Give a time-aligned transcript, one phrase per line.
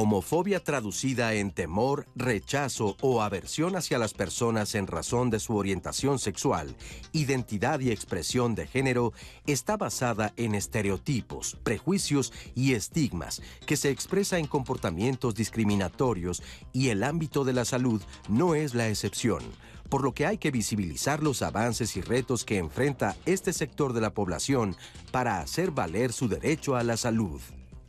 [0.00, 6.20] Homofobia traducida en temor, rechazo o aversión hacia las personas en razón de su orientación
[6.20, 6.76] sexual,
[7.12, 9.12] identidad y expresión de género
[9.48, 17.02] está basada en estereotipos, prejuicios y estigmas que se expresa en comportamientos discriminatorios y el
[17.02, 19.42] ámbito de la salud no es la excepción
[19.88, 24.02] por lo que hay que visibilizar los avances y retos que enfrenta este sector de
[24.02, 24.76] la población
[25.10, 27.40] para hacer valer su derecho a la salud.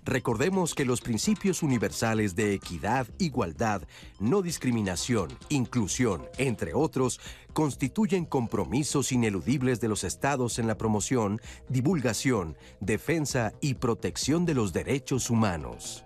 [0.10, 3.84] Recordemos que los principios universales de equidad, igualdad,
[4.20, 7.20] no discriminación, inclusión, entre otros,
[7.54, 14.74] constituyen compromisos ineludibles de los estados en la promoción, divulgación, defensa y protección de los
[14.74, 16.04] derechos humanos.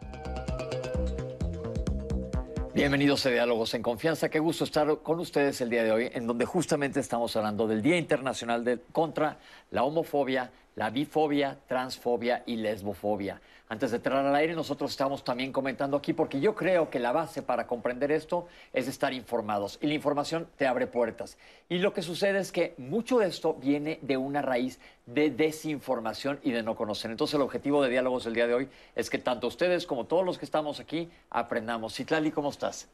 [2.75, 4.27] Bienvenidos a Diálogos en Confianza.
[4.27, 7.81] Qué gusto estar con ustedes el día de hoy, en donde justamente estamos hablando del
[7.81, 9.37] Día Internacional contra
[9.71, 13.39] la homofobia, la bifobia, transfobia y lesbofobia.
[13.73, 17.11] Antes de entrar al aire, nosotros estamos también comentando aquí, porque yo creo que la
[17.11, 19.79] base para comprender esto es estar informados.
[19.81, 21.39] Y la información te abre puertas.
[21.69, 26.39] Y lo que sucede es que mucho de esto viene de una raíz de desinformación
[26.43, 27.09] y de no conocer.
[27.09, 30.23] Entonces, el objetivo de diálogos del día de hoy es que tanto ustedes como todos
[30.23, 31.95] los que estamos aquí aprendamos.
[31.95, 32.87] Citlali, ¿cómo estás?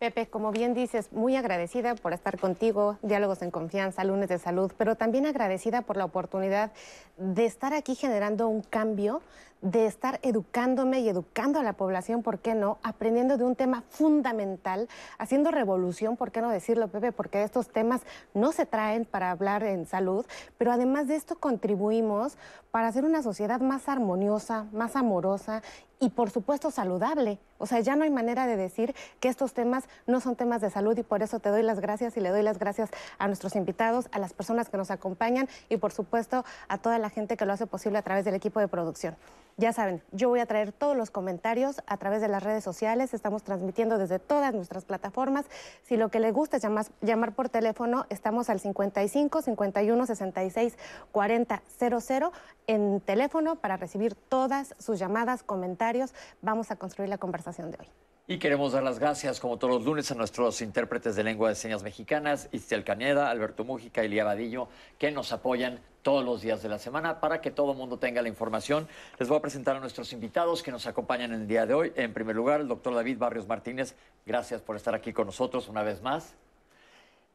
[0.00, 4.70] Pepe, como bien dices, muy agradecida por estar contigo, Diálogos en Confianza, Lunes de Salud,
[4.78, 6.70] pero también agradecida por la oportunidad
[7.16, 9.22] de estar aquí generando un cambio
[9.60, 12.78] de estar educándome y educando a la población, ¿por qué no?
[12.82, 14.88] Aprendiendo de un tema fundamental,
[15.18, 17.12] haciendo revolución, ¿por qué no decirlo, Pepe?
[17.12, 18.02] Porque estos temas
[18.34, 20.24] no se traen para hablar en salud,
[20.58, 22.36] pero además de esto contribuimos
[22.70, 25.62] para hacer una sociedad más armoniosa, más amorosa
[26.00, 27.38] y por supuesto saludable.
[27.58, 30.70] O sea, ya no hay manera de decir que estos temas no son temas de
[30.70, 33.56] salud y por eso te doy las gracias y le doy las gracias a nuestros
[33.56, 37.46] invitados, a las personas que nos acompañan y por supuesto a toda la gente que
[37.46, 39.16] lo hace posible a través del equipo de producción.
[39.60, 43.12] Ya saben, yo voy a traer todos los comentarios a través de las redes sociales,
[43.12, 45.46] estamos transmitiendo desde todas nuestras plataformas.
[45.82, 50.78] Si lo que les gusta es llamar, llamar por teléfono, estamos al 55 51 66
[51.10, 52.32] 40 00
[52.68, 56.14] en teléfono para recibir todas sus llamadas, comentarios.
[56.40, 58.07] Vamos a construir la conversación de hoy.
[58.30, 61.54] Y queremos dar las gracias, como todos los lunes, a nuestros intérpretes de lengua de
[61.54, 64.68] señas mexicanas, Istel Cañeda, Alberto Mújica y Lía Vadillo,
[64.98, 68.20] que nos apoyan todos los días de la semana para que todo el mundo tenga
[68.20, 68.86] la información.
[69.18, 71.92] Les voy a presentar a nuestros invitados que nos acompañan el día de hoy.
[71.96, 73.94] En primer lugar, el doctor David Barrios Martínez.
[74.26, 76.34] Gracias por estar aquí con nosotros una vez más.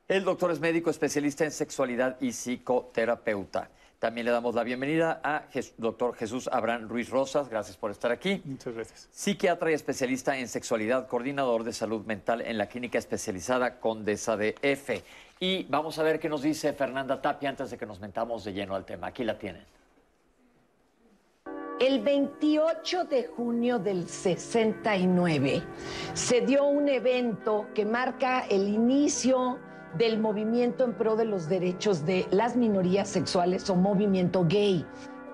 [0.08, 3.72] El doctor es médico especialista en sexualidad y psicoterapeuta.
[4.04, 5.44] También le damos la bienvenida a
[5.78, 7.48] doctor Jesús Abraham Ruiz Rosas.
[7.48, 8.42] Gracias por estar aquí.
[8.44, 9.08] Muchas gracias.
[9.14, 14.56] Psiquiatra y especialista en sexualidad, coordinador de salud mental en la clínica especializada Condesa de
[14.62, 15.02] F.
[15.40, 18.52] Y vamos a ver qué nos dice Fernanda Tapia antes de que nos metamos de
[18.52, 19.08] lleno al tema.
[19.08, 19.64] Aquí la tienen.
[21.80, 25.64] El 28 de junio del 69
[26.14, 29.60] se dio un evento que marca el inicio
[29.98, 34.86] del movimiento en pro de los derechos de las minorías sexuales o movimiento gay,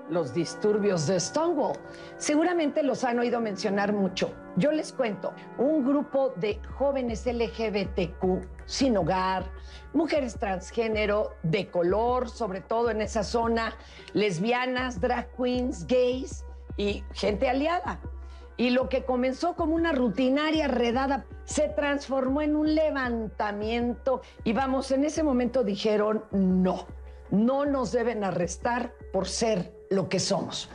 [0.10, 1.78] los disturbios de Stonewall.
[2.18, 4.34] Seguramente los han oído mencionar mucho.
[4.56, 9.46] Yo les cuento, un grupo de jóvenes LGBTQ sin hogar,
[9.94, 13.76] mujeres transgénero, de color, sobre todo en esa zona,
[14.14, 16.44] lesbianas, drag queens, gays
[16.76, 18.00] y gente aliada
[18.60, 24.92] y lo que comenzó como una rutinaria redada se transformó en un levantamiento y vamos,
[24.92, 26.86] en ese momento dijeron no,
[27.32, 30.70] no nos deben arrestar por ser lo que somos.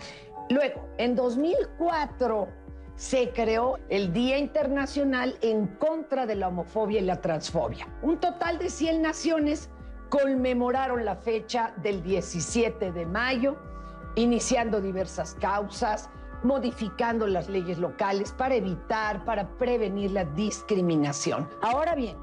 [0.49, 2.49] Luego, en 2004
[2.97, 7.87] se creó el Día Internacional en contra de la homofobia y la transfobia.
[8.01, 9.69] Un total de 100 naciones
[10.09, 13.59] conmemoraron la fecha del 17 de mayo,
[14.15, 16.09] iniciando diversas causas,
[16.45, 21.49] modificando las leyes locales para evitar, para prevenir la discriminación.
[21.63, 22.17] Ahora bien,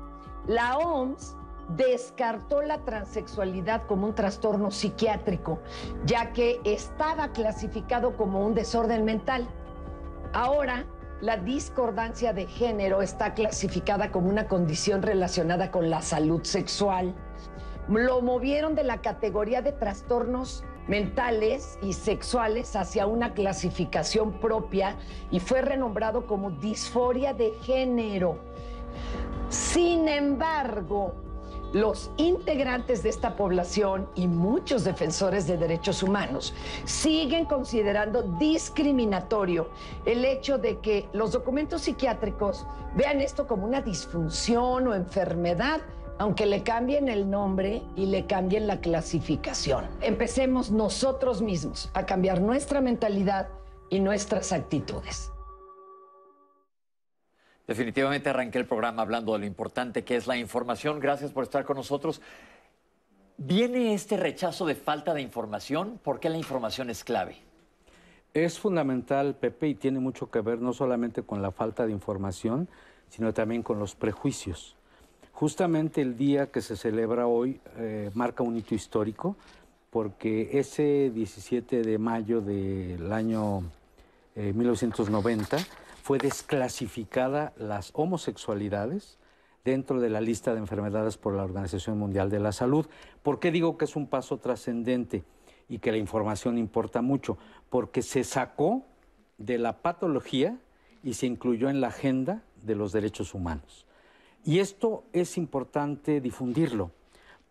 [0.47, 1.35] la OMS
[1.75, 5.59] descartó la transexualidad como un trastorno psiquiátrico,
[6.05, 9.47] ya que estaba clasificado como un desorden mental.
[10.33, 10.85] Ahora,
[11.21, 17.15] la discordancia de género está clasificada como una condición relacionada con la salud sexual.
[17.87, 24.97] Lo movieron de la categoría de trastornos mentales y sexuales hacia una clasificación propia
[25.31, 28.37] y fue renombrado como disforia de género.
[29.47, 31.13] Sin embargo,
[31.71, 36.53] los integrantes de esta población y muchos defensores de derechos humanos
[36.83, 39.69] siguen considerando discriminatorio
[40.05, 42.67] el hecho de que los documentos psiquiátricos
[42.97, 45.79] vean esto como una disfunción o enfermedad
[46.21, 49.87] aunque le cambien el nombre y le cambien la clasificación.
[50.01, 53.49] Empecemos nosotros mismos a cambiar nuestra mentalidad
[53.89, 55.31] y nuestras actitudes.
[57.65, 60.99] Definitivamente arranqué el programa hablando de lo importante que es la información.
[60.99, 62.21] Gracias por estar con nosotros.
[63.37, 65.99] ¿Viene este rechazo de falta de información?
[66.03, 67.37] ¿Por qué la información es clave?
[68.35, 72.69] Es fundamental, Pepe, y tiene mucho que ver no solamente con la falta de información,
[73.09, 74.77] sino también con los prejuicios.
[75.41, 79.35] Justamente el día que se celebra hoy eh, marca un hito histórico,
[79.89, 83.63] porque ese 17 de mayo del año
[84.35, 85.59] 1990 eh,
[86.03, 89.17] fue desclasificada las homosexualidades
[89.65, 92.85] dentro de la lista de enfermedades por la Organización Mundial de la Salud.
[93.23, 95.23] ¿Por qué digo que es un paso trascendente
[95.67, 97.39] y que la información importa mucho?
[97.71, 98.83] Porque se sacó
[99.39, 100.59] de la patología
[101.01, 103.87] y se incluyó en la agenda de los derechos humanos.
[104.43, 106.91] Y esto es importante difundirlo,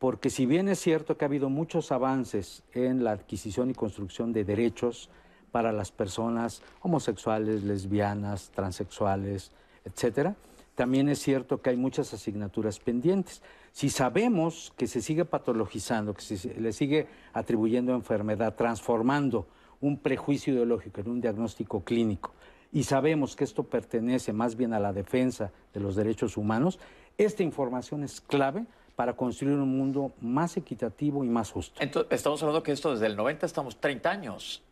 [0.01, 4.33] porque si bien es cierto que ha habido muchos avances en la adquisición y construcción
[4.33, 5.09] de derechos
[5.53, 9.53] para las personas homosexuales, lesbianas, transexuales,
[9.85, 10.35] etcétera,
[10.75, 13.43] también es cierto que hay muchas asignaturas pendientes.
[13.71, 19.47] Si sabemos que se sigue patologizando, que se le sigue atribuyendo enfermedad, transformando
[19.81, 22.33] un prejuicio ideológico en un diagnóstico clínico,
[22.73, 26.79] y sabemos que esto pertenece más bien a la defensa de los derechos humanos,
[27.19, 28.65] esta información es clave
[28.97, 31.81] para construir un mundo más equitativo y más justo.
[31.81, 34.63] Entonces, estamos hablando que esto desde el 90 estamos 30 años.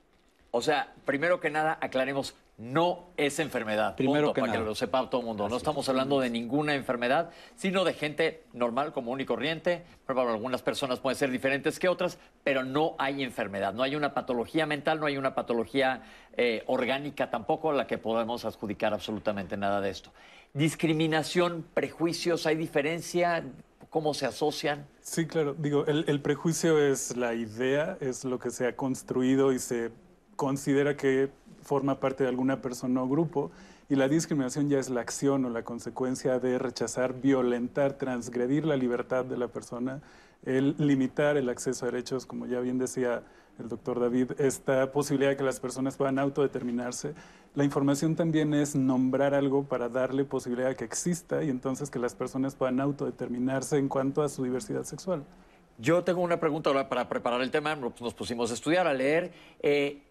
[0.51, 3.95] O sea, primero que nada, aclaremos, no es enfermedad.
[3.95, 5.49] Primero que para que lo sepa todo el mundo.
[5.49, 9.85] no estamos hablando de ninguna enfermedad, sino de gente normal, común y corriente.
[10.05, 13.75] Pero algunas personas pueden ser diferentes que otras, pero no hay enfermedad.
[13.75, 16.03] No hay una patología mental, no hay una patología
[16.37, 20.13] eh, orgánica tampoco a la que podemos adjudicar absolutamente nada de esto.
[20.53, 23.45] Discriminación, prejuicios, ¿hay diferencia?
[23.89, 24.85] ¿Cómo se asocian?
[25.01, 25.55] Sí, claro.
[25.57, 29.93] Digo, el prejuicio es la idea, es lo que se ha construido y se
[30.35, 31.31] considera que
[31.69, 33.51] forma parte de alguna persona o grupo
[33.91, 38.77] y la discriminación ya es la acción o la consecuencia de rechazar, violentar, transgredir la
[38.77, 40.01] libertad de la persona,
[40.47, 43.23] el limitar el acceso a derechos, como ya bien decía
[43.59, 47.13] el doctor David, esta posibilidad de que las personas puedan autodeterminarse.
[47.55, 51.99] La información también es nombrar algo para darle posibilidad de que exista y entonces que
[51.99, 55.25] las personas puedan autodeterminarse en cuanto a su diversidad sexual.
[55.77, 59.33] Yo tengo una pregunta ahora para preparar el tema, nos pusimos a estudiar, a leer.
[59.61, 60.08] Eh,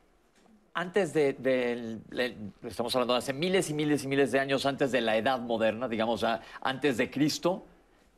[0.77, 1.99] antes de,
[2.61, 5.39] estamos hablando de hace miles y miles y miles de años antes de la edad
[5.39, 6.23] moderna, digamos,
[6.61, 7.65] antes de Cristo,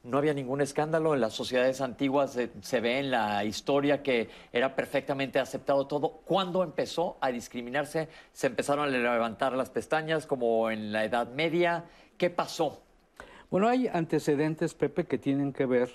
[0.04, 1.14] no había ningún escándalo.
[1.14, 6.20] En las sociedades antiguas se, ve en la historia que era perfectamente aceptado todo.
[6.26, 8.10] ¿Cuándo empezó a discriminarse?
[8.34, 11.86] ¿Se empezaron a levantar las pestañas como en la Edad Media?
[12.18, 12.82] ¿Qué pasó?
[13.50, 15.90] Bueno, hay antecedentes, Pepe, que tienen que ver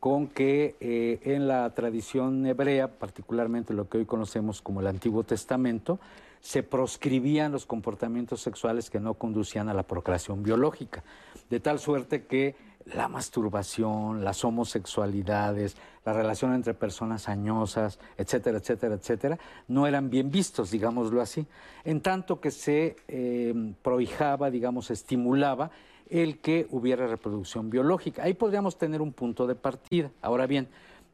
[0.00, 5.24] con que eh, en la tradición hebrea, particularmente lo que hoy conocemos como el Antiguo
[5.24, 5.98] Testamento,
[6.40, 11.02] se proscribían los comportamientos sexuales que no conducían a la procreación biológica,
[11.50, 12.54] de tal suerte que
[12.94, 20.30] la masturbación, las homosexualidades, la relación entre personas añosas, etcétera, etcétera, etcétera, no eran bien
[20.30, 21.46] vistos, digámoslo así,
[21.84, 25.70] en tanto que se eh, prohijaba, digamos, estimulaba
[26.10, 28.22] el que hubiera reproducción biológica.
[28.22, 30.10] Ahí podríamos tener un punto de partida.
[30.22, 30.68] Ahora bien,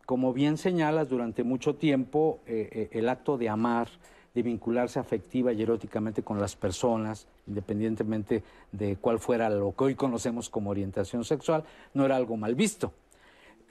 [0.07, 3.89] como bien señalas, durante mucho tiempo eh, eh, el acto de amar,
[4.35, 9.95] de vincularse afectiva y eróticamente con las personas, independientemente de cuál fuera lo que hoy
[9.95, 12.93] conocemos como orientación sexual, no era algo mal visto.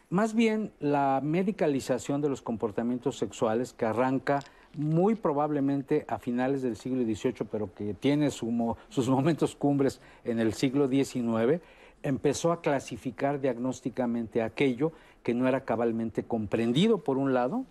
[0.10, 4.40] Más bien, la medicalización de los comportamientos sexuales que arranca
[4.76, 10.54] muy probablemente a finales del siglo XVIII, pero que tiene sus momentos cumbres en el
[10.54, 11.62] siglo XIX,
[12.02, 14.92] empezó a clasificar diagnósticamente aquello
[15.24, 17.66] que no era cabalmente comprendido, por un lado,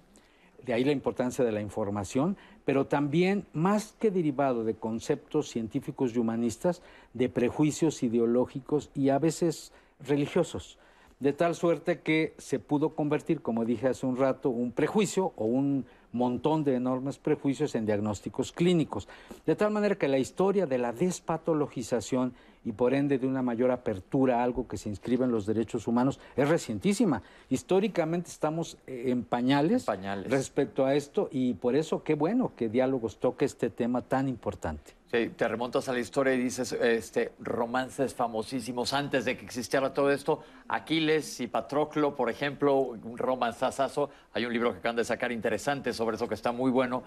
[0.65, 6.15] de ahí la importancia de la información, pero también, más que derivado de conceptos científicos
[6.15, 6.83] y humanistas,
[7.13, 10.79] de prejuicios ideológicos y a veces religiosos
[11.23, 15.45] de tal suerte que se pudo convertir, como dije hace un rato, un prejuicio o
[15.45, 19.09] un montón de enormes prejuicios en diagnósticos clínicos.
[19.47, 23.71] De tal manera que la historia de la despatologización y por ende de una mayor
[23.71, 27.23] apertura a algo que se inscribe en los derechos humanos es recientísima.
[27.51, 29.87] Históricamente estamos eh, en pañales,
[30.29, 35.02] respecto a esto y por eso qué bueno que Diálogos toque este tema tan importante.
[35.13, 40.11] Te remontas a la historia y dices este, romances famosísimos antes de que existiera todo
[40.11, 40.43] esto.
[40.69, 44.09] Aquiles y Patroclo, por ejemplo, un romanzazazo.
[44.33, 47.03] Hay un libro que acaban de sacar interesante sobre eso que está muy bueno.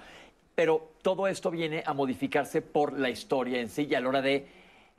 [0.53, 4.21] Pero todo esto viene a modificarse por la historia en sí y a la hora
[4.21, 4.47] de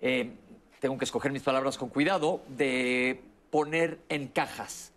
[0.01, 0.33] eh,
[0.81, 4.93] tengo que escoger mis palabras con cuidado, de poner en cajas,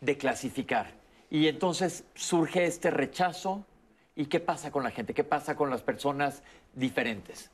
[0.00, 0.94] de clasificar.
[1.30, 3.64] Y entonces surge este rechazo.
[4.14, 5.14] ¿Y qué pasa con la gente?
[5.14, 6.42] ¿Qué pasa con las personas
[6.74, 7.50] diferentes?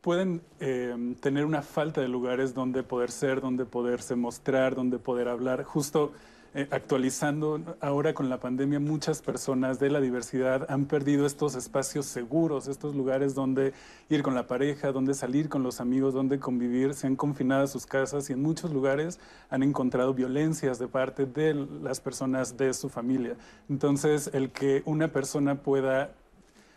[0.00, 5.28] pueden eh, tener una falta de lugares donde poder ser, donde poderse mostrar, donde poder
[5.28, 5.64] hablar.
[5.64, 6.12] Justo
[6.54, 12.06] eh, actualizando ahora con la pandemia, muchas personas de la diversidad han perdido estos espacios
[12.06, 13.74] seguros, estos lugares donde
[14.08, 17.66] ir con la pareja, donde salir con los amigos, donde convivir, se han confinado a
[17.66, 22.72] sus casas y en muchos lugares han encontrado violencias de parte de las personas de
[22.72, 23.36] su familia.
[23.68, 26.14] Entonces, el que una persona pueda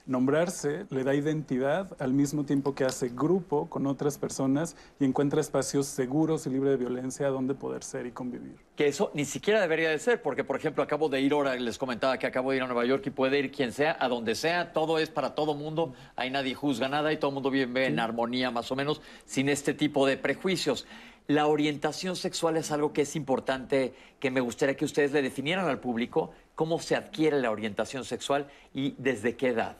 [0.05, 5.41] nombrarse le da identidad al mismo tiempo que hace grupo con otras personas y encuentra
[5.41, 8.55] espacios seguros y libres de violencia donde poder ser y convivir.
[8.75, 11.77] Que eso ni siquiera debería de ser, porque por ejemplo acabo de ir ahora, les
[11.77, 14.35] comentaba que acabo de ir a Nueva York y puede ir quien sea, a donde
[14.35, 17.85] sea, todo es para todo mundo, ahí nadie juzga nada y todo el mundo vive
[17.85, 20.85] en armonía más o menos, sin este tipo de prejuicios.
[21.27, 25.67] La orientación sexual es algo que es importante, que me gustaría que ustedes le definieran
[25.67, 29.77] al público, cómo se adquiere la orientación sexual y desde qué edad.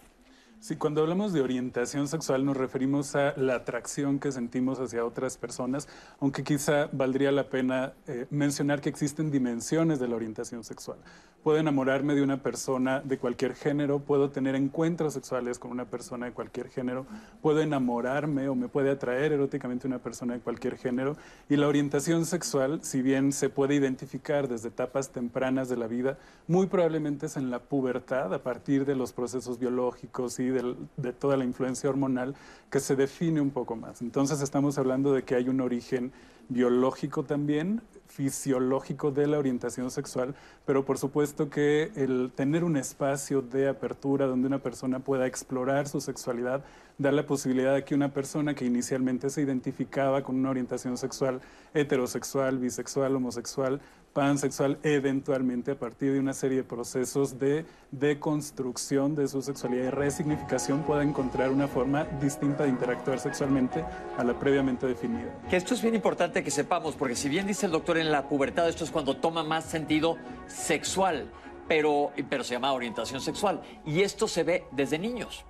[0.61, 5.35] Sí, cuando hablamos de orientación sexual nos referimos a la atracción que sentimos hacia otras
[5.35, 5.87] personas,
[6.19, 10.99] aunque quizá valdría la pena eh, mencionar que existen dimensiones de la orientación sexual
[11.43, 16.27] puedo enamorarme de una persona de cualquier género, puedo tener encuentros sexuales con una persona
[16.27, 17.05] de cualquier género,
[17.41, 21.17] puedo enamorarme o me puede atraer eróticamente una persona de cualquier género.
[21.49, 26.17] Y la orientación sexual, si bien se puede identificar desde etapas tempranas de la vida,
[26.47, 31.37] muy probablemente es en la pubertad, a partir de los procesos biológicos y de, toda
[31.37, 32.35] la influencia hormonal,
[32.69, 34.01] que se define un poco más.
[34.01, 36.11] Entonces estamos hablando de que hay un origen
[36.49, 43.41] biológico también, fisiológico de la orientación sexual, pero por supuesto que el tener un espacio
[43.41, 46.63] de apertura donde una persona pueda explorar su sexualidad
[47.01, 51.41] da la posibilidad de que una persona que inicialmente se identificaba con una orientación sexual
[51.73, 53.81] heterosexual, bisexual, homosexual,
[54.13, 59.89] pansexual, eventualmente a partir de una serie de procesos de deconstrucción de su sexualidad y
[59.89, 63.83] resignificación pueda encontrar una forma distinta de interactuar sexualmente
[64.17, 65.29] a la previamente definida.
[65.49, 68.27] Que esto es bien importante que sepamos, porque si bien dice el doctor en la
[68.27, 70.17] pubertad, esto es cuando toma más sentido
[70.47, 71.31] sexual,
[71.67, 73.61] pero, pero se llama orientación sexual.
[73.85, 75.45] Y esto se ve desde niños.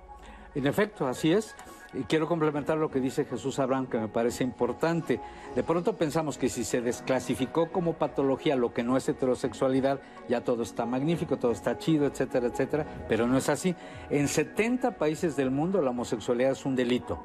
[0.54, 1.54] En efecto, así es.
[1.94, 5.20] Y quiero complementar lo que dice Jesús Abraham, que me parece importante.
[5.54, 10.42] De pronto pensamos que si se desclasificó como patología lo que no es heterosexualidad, ya
[10.42, 13.74] todo está magnífico, todo está chido, etcétera, etcétera, pero no es así.
[14.08, 17.22] En 70 países del mundo la homosexualidad es un delito.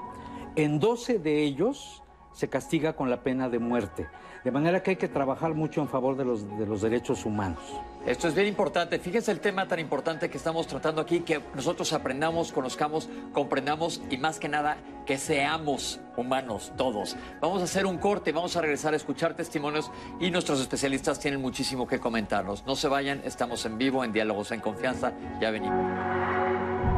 [0.58, 2.04] En 12 de ellos
[2.34, 4.08] se castiga con la pena de muerte.
[4.44, 7.64] De manera que hay que trabajar mucho en favor de los, de los derechos humanos.
[8.08, 9.00] Esto es bien importante.
[9.00, 14.16] Fíjense el tema tan importante que estamos tratando aquí, que nosotros aprendamos, conozcamos, comprendamos y
[14.16, 17.18] más que nada que seamos humanos todos.
[17.42, 21.42] Vamos a hacer un corte, vamos a regresar a escuchar testimonios y nuestros especialistas tienen
[21.42, 22.66] muchísimo que comentarnos.
[22.66, 25.12] No se vayan, estamos en vivo en Diálogos en Confianza.
[25.42, 26.97] Ya venimos.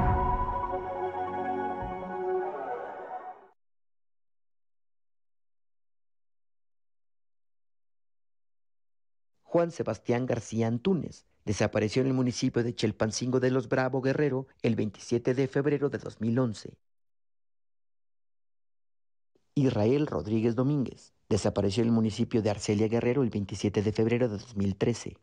[9.49, 11.25] Juan Sebastián García Antúnez.
[11.43, 15.97] Desapareció en el municipio de Chelpancingo de los Bravo Guerrero el 27 de febrero de
[15.97, 16.77] 2011.
[19.55, 21.13] Israel Rodríguez Domínguez.
[21.29, 25.17] Desapareció en el municipio de Arcelia Guerrero el 27 de febrero de 2013.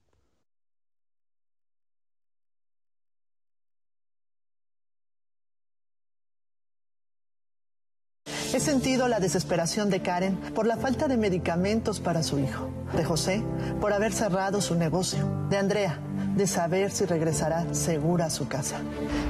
[8.56, 13.04] He sentido la desesperación de Karen por la falta de medicamentos para su hijo, de
[13.04, 13.44] José
[13.80, 16.00] por haber cerrado su negocio, de Andrea
[16.36, 18.76] de saber si regresará segura a su casa.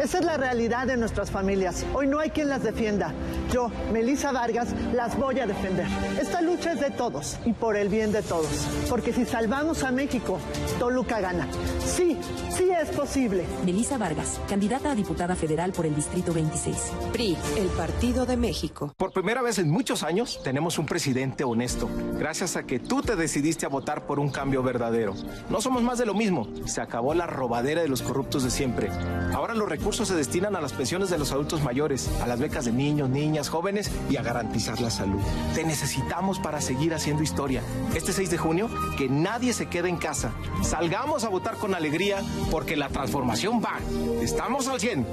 [0.02, 1.86] Esa es la realidad de nuestras familias.
[1.94, 3.14] Hoy no hay quien las defienda.
[3.52, 5.86] Yo, Melissa Vargas, las voy a defender.
[6.20, 8.66] Esta lucha es de todos y por el bien de todos.
[8.90, 10.40] Porque si salvamos a México,
[10.80, 11.46] Toluca gana.
[11.78, 12.18] Sí,
[12.50, 13.44] sí es posible.
[13.64, 16.76] Melissa Vargas, candidata a diputada federal por el Distrito 26.
[17.12, 18.92] PRI, el Partido de México.
[18.96, 23.14] Por primera vez en muchos años tenemos un presidente honesto, gracias a que tú te
[23.14, 25.14] decidiste a votar por un cambio verdadero.
[25.48, 26.48] No somos más de lo mismo.
[26.66, 28.90] Se acabó la robadera de los corruptos de siempre.
[29.32, 32.64] Ahora los recursos se destinan a las pensiones de los adultos mayores, a las becas
[32.64, 35.20] de niños, niñas, jóvenes y a garantizar la salud.
[35.54, 37.62] Te necesitamos para seguir haciendo historia.
[37.94, 40.32] Este 6 de junio, que nadie se quede en casa.
[40.62, 43.78] Salgamos a votar con alegría porque la transformación va.
[44.20, 45.06] Estamos al 100.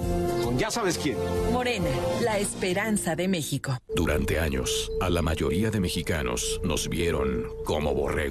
[0.44, 1.18] Con ya sabes quién.
[1.52, 1.90] Morena,
[2.24, 3.78] la esperanza de México.
[3.96, 8.23] Durante años, a la mayoría de mexicanos nos vieron como borregos.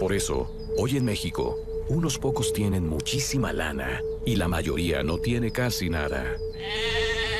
[0.00, 1.58] Por eso, hoy en México,
[1.88, 6.36] unos pocos tienen muchísima lana y la mayoría no tiene casi nada.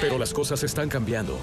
[0.01, 1.39] Pero las cosas están cambiando.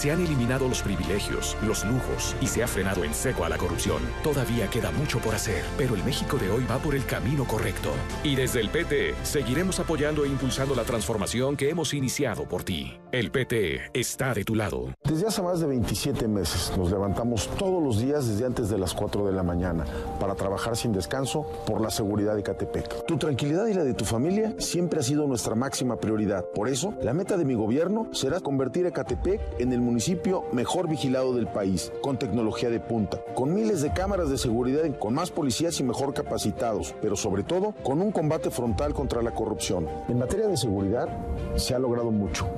[0.00, 3.58] Se han eliminado los privilegios, los lujos y se ha frenado en seco a la
[3.58, 4.00] corrupción.
[4.24, 7.90] Todavía queda mucho por hacer, pero el México de hoy va por el camino correcto.
[8.24, 12.98] Y desde el PT seguiremos apoyando e impulsando la transformación que hemos iniciado por ti.
[13.12, 14.94] El PT está de tu lado.
[15.04, 18.94] Desde hace más de 27 meses nos levantamos todos los días desde antes de las
[18.94, 19.84] 4 de la mañana
[20.18, 23.04] para trabajar sin descanso por la seguridad de Catepec.
[23.04, 26.46] Tu tranquilidad y la de tu familia siempre ha sido nuestra máxima prioridad.
[26.54, 30.88] Por eso, la meta de mi gobierno será convertir a Catepec en el municipio mejor
[30.88, 35.32] vigilado del país, con tecnología de punta, con miles de cámaras de seguridad, con más
[35.32, 39.88] policías y mejor capacitados, pero sobre todo con un combate frontal contra la corrupción.
[40.08, 41.08] En materia de seguridad
[41.56, 42.48] se ha logrado mucho,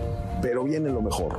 [0.43, 1.39] pero viene lo mejor.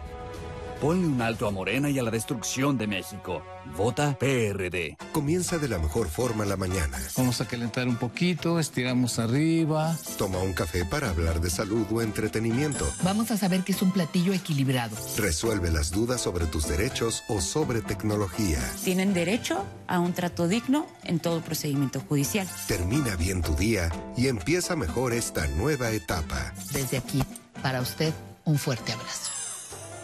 [0.81, 3.43] Ponle un alto a Morena y a la destrucción de México.
[3.77, 4.97] Vota PRD.
[5.13, 6.97] Comienza de la mejor forma la mañana.
[7.15, 9.95] Vamos a calentar un poquito, estiramos arriba.
[10.17, 12.91] Toma un café para hablar de salud o entretenimiento.
[13.03, 14.97] Vamos a saber que es un platillo equilibrado.
[15.17, 18.57] Resuelve las dudas sobre tus derechos o sobre tecnología.
[18.83, 22.47] Tienen derecho a un trato digno en todo procedimiento judicial.
[22.67, 26.55] Termina bien tu día y empieza mejor esta nueva etapa.
[26.73, 27.21] Desde aquí,
[27.61, 28.11] para usted,
[28.45, 29.40] un fuerte abrazo.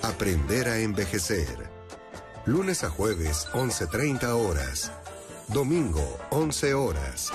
[0.04, 1.58] Aprender a envejecer.
[2.46, 4.92] Lunes a jueves, 11.30 horas.
[5.48, 7.32] Domingo, 11 horas.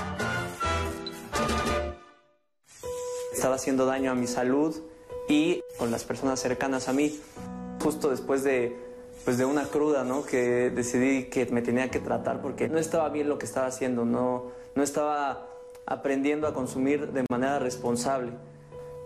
[3.35, 4.81] Estaba haciendo daño a mi salud
[5.29, 7.21] y con las personas cercanas a mí.
[7.83, 8.77] Justo después de,
[9.25, 10.25] pues de una cruda, ¿no?
[10.25, 14.05] Que decidí que me tenía que tratar porque no estaba bien lo que estaba haciendo,
[14.05, 15.49] no, no estaba
[15.85, 18.33] aprendiendo a consumir de manera responsable.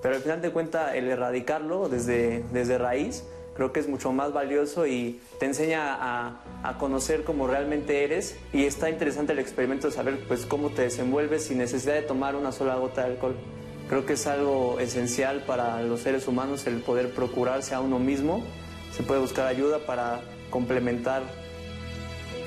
[0.02, 3.24] Pero al final de cuentas, el erradicarlo desde, desde raíz,
[3.56, 6.42] creo que es mucho más valioso y te enseña a,
[6.78, 11.44] conocer cómo realmente eres y está interesante el experimento de saber pues cómo te desenvuelves
[11.44, 13.36] sin necesidad de tomar una sola gota de alcohol.
[13.88, 18.42] Creo que es algo esencial para los seres humanos el poder procurarse a uno mismo.
[18.92, 21.22] Se puede buscar ayuda para complementar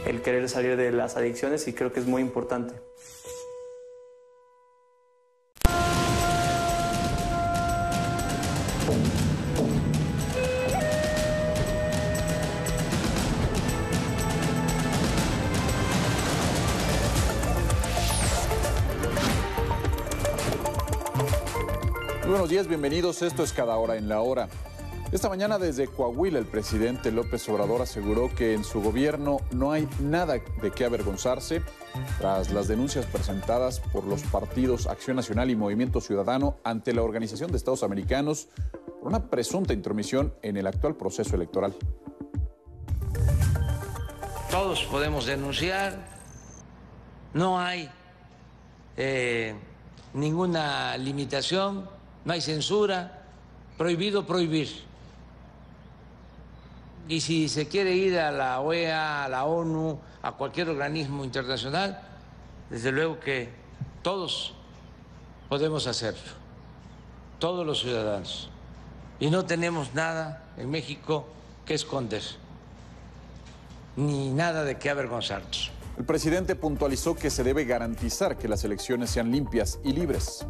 [0.06, 2.89] el querer salir de las adicciones y creo que es muy importante.
[22.50, 23.22] Días, bienvenidos.
[23.22, 24.50] Esto es Cada Hora en la Hora.
[25.12, 29.88] Esta mañana desde Coahuila el presidente López Obrador aseguró que en su gobierno no hay
[30.00, 31.62] nada de qué avergonzarse
[32.18, 37.52] tras las denuncias presentadas por los partidos Acción Nacional y Movimiento Ciudadano ante la Organización
[37.52, 38.48] de Estados Americanos
[39.00, 41.76] por una presunta intromisión en el actual proceso electoral.
[44.50, 46.00] Todos podemos denunciar,
[47.32, 47.92] no hay
[48.98, 49.54] eh,
[50.16, 53.24] ninguna limitación, no hay censura,
[53.78, 54.70] prohibido prohibir.
[57.08, 62.02] Y si se quiere ir a la OEA, a la ONU, a cualquier organismo internacional,
[62.70, 63.50] desde luego que
[64.04, 64.54] todos
[65.48, 66.32] podemos hacerlo,
[67.40, 68.50] todos los ciudadanos.
[69.20, 71.26] Y no tenemos nada en México
[71.66, 72.22] que esconder,
[73.96, 75.72] ni nada de qué avergonzarnos.
[75.98, 80.46] El presidente puntualizó que se debe garantizar que las elecciones sean limpias y libres.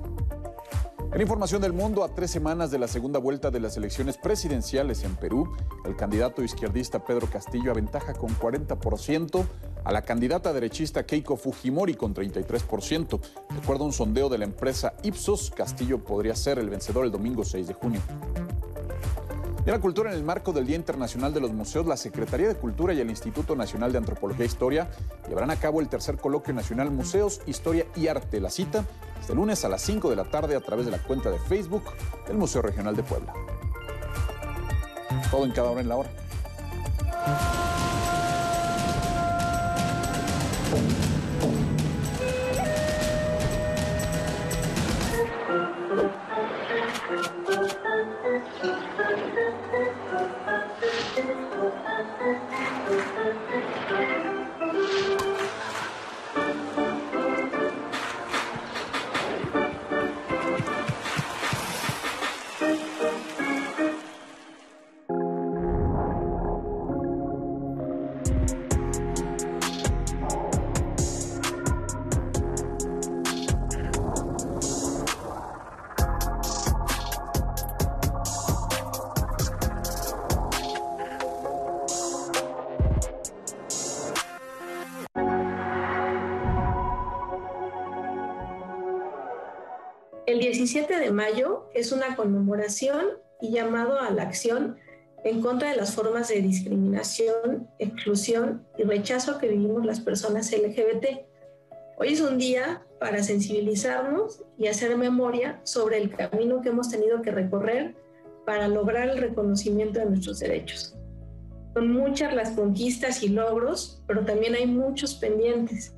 [1.11, 5.03] En información del mundo, a tres semanas de la segunda vuelta de las elecciones presidenciales
[5.03, 5.51] en Perú,
[5.83, 9.43] el candidato izquierdista Pedro Castillo aventaja con 40%
[9.83, 13.19] a la candidata derechista Keiko Fujimori con 33%.
[13.49, 17.11] De acuerdo a un sondeo de la empresa Ipsos, Castillo podría ser el vencedor el
[17.11, 18.01] domingo 6 de junio.
[19.69, 22.55] En la cultura, en el marco del Día Internacional de los Museos, la Secretaría de
[22.55, 24.89] Cultura y el Instituto Nacional de Antropología e Historia
[25.27, 28.39] llevarán a cabo el tercer coloquio nacional Museos, Historia y Arte.
[28.39, 28.83] La cita
[29.21, 31.83] este lunes a las 5 de la tarde a través de la cuenta de Facebook
[32.27, 33.31] del Museo Regional de Puebla.
[35.29, 36.09] Todo en cada hora en la hora.
[51.21, 51.33] Thank
[54.73, 55.08] you.
[91.79, 93.05] Es una conmemoración
[93.41, 94.77] y llamado a la acción
[95.23, 101.25] en contra de las formas de discriminación, exclusión y rechazo que vivimos las personas LGBT.
[101.97, 107.21] Hoy es un día para sensibilizarnos y hacer memoria sobre el camino que hemos tenido
[107.21, 107.95] que recorrer
[108.45, 110.95] para lograr el reconocimiento de nuestros derechos.
[111.73, 115.93] Son muchas las conquistas y logros, pero también hay muchos pendientes.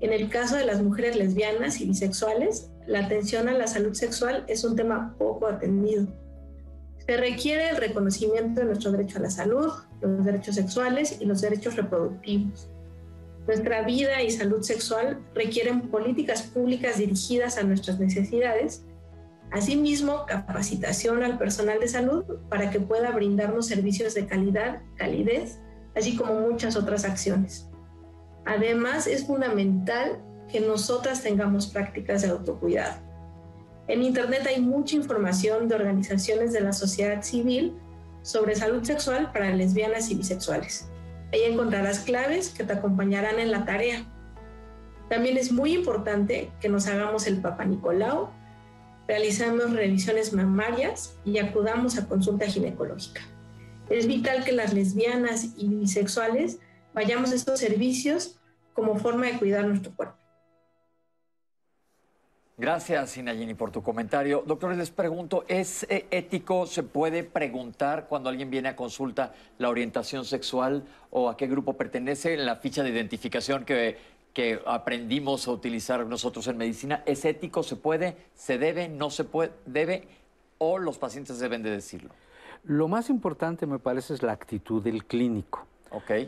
[0.00, 4.44] En el caso de las mujeres lesbianas y bisexuales, la atención a la salud sexual
[4.48, 6.06] es un tema poco atendido.
[7.06, 11.40] Se requiere el reconocimiento de nuestro derecho a la salud, los derechos sexuales y los
[11.40, 12.68] derechos reproductivos.
[13.46, 18.84] Nuestra vida y salud sexual requieren políticas públicas dirigidas a nuestras necesidades,
[19.52, 25.60] asimismo capacitación al personal de salud para que pueda brindarnos servicios de calidad, calidez,
[25.94, 27.68] así como muchas otras acciones.
[28.44, 33.06] Además, es fundamental que nosotras tengamos prácticas de autocuidado.
[33.88, 37.74] En Internet hay mucha información de organizaciones de la sociedad civil
[38.22, 40.88] sobre salud sexual para lesbianas y bisexuales.
[41.32, 44.04] Ahí encontrarás claves que te acompañarán en la tarea.
[45.08, 48.30] También es muy importante que nos hagamos el Papa Nicolau,
[49.06, 53.20] realizamos revisiones mamarias y acudamos a consulta ginecológica.
[53.88, 56.58] Es vital que las lesbianas y bisexuales
[56.92, 58.40] vayamos a estos servicios
[58.72, 60.25] como forma de cuidar nuestro cuerpo.
[62.58, 64.42] Gracias, Inayini, por tu comentario.
[64.46, 69.68] Doctores, les pregunto, ¿es eh, ético, se puede preguntar cuando alguien viene a consulta la
[69.68, 73.98] orientación sexual o a qué grupo pertenece en la ficha de identificación que,
[74.32, 77.02] que aprendimos a utilizar nosotros en medicina?
[77.04, 80.08] ¿Es ético, se puede, se debe, no se puede, debe
[80.56, 82.08] o los pacientes deben de decirlo?
[82.64, 85.66] Lo más importante me parece es la actitud del clínico.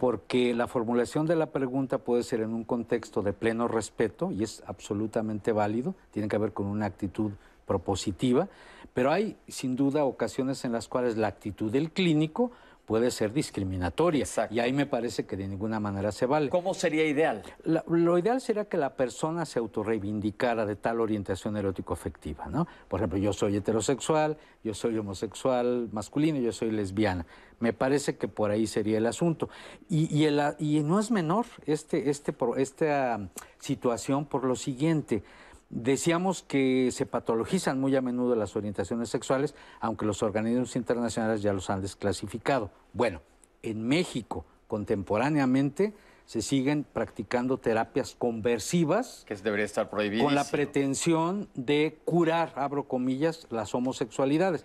[0.01, 4.43] Porque la formulación de la pregunta puede ser en un contexto de pleno respeto y
[4.43, 7.33] es absolutamente válido, tiene que ver con una actitud
[7.67, 8.49] propositiva,
[8.95, 12.51] pero hay sin duda ocasiones en las cuales la actitud del clínico
[12.89, 14.25] puede ser discriminatoria.
[14.51, 16.49] Y ahí me parece que de ninguna manera se vale.
[16.49, 17.43] ¿Cómo sería ideal?
[17.87, 22.67] lo ideal sería que la persona se autorreivindicara de tal orientación erótico-afectiva, ¿no?
[22.89, 27.27] Por ejemplo, yo soy heterosexual, yo soy homosexual masculino, yo soy lesbiana.
[27.61, 29.51] Me parece que por ahí sería el asunto.
[29.91, 30.27] Y,
[30.59, 35.23] y no es menor este, este, esta situación por lo siguiente.
[35.71, 41.53] Decíamos que se patologizan muy a menudo las orientaciones sexuales, aunque los organismos internacionales ya
[41.53, 42.71] los han desclasificado.
[42.95, 43.21] Bueno,
[43.63, 45.93] en México, contemporáneamente,
[46.25, 49.25] se siguen practicando terapias conversivas.
[49.27, 50.25] Que debería estar prohibido.
[50.25, 54.65] Con la pretensión de curar, abro comillas, las homosexualidades.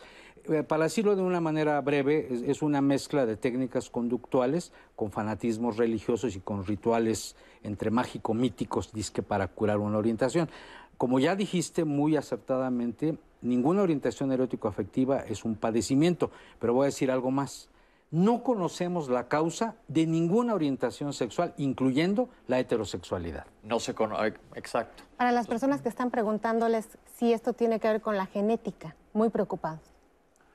[0.49, 5.77] Eh, para decirlo de una manera breve, es, una mezcla de técnicas conductuales con fanatismos
[5.77, 10.49] religiosos y con rituales entre mágico-míticos, disque para curar una orientación.
[10.97, 17.11] Como ya dijiste muy acertadamente, ninguna orientación erótico-afectiva es un padecimiento, pero voy a decir
[17.11, 17.69] algo más.
[18.11, 23.47] No conocemos la causa de ninguna orientación sexual, incluyendo la heterosexualidad.
[23.63, 25.03] No se conoce, exacto.
[25.17, 29.29] Para las personas que están preguntándoles si esto tiene que ver con la genética, muy
[29.29, 29.81] preocupados.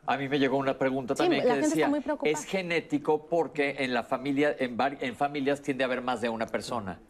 [0.07, 1.91] A mí me llegó una pregunta también que decía,
[2.23, 6.47] es genético porque en la familia, en, en familias tiende a haber más de una
[6.47, 7.01] persona.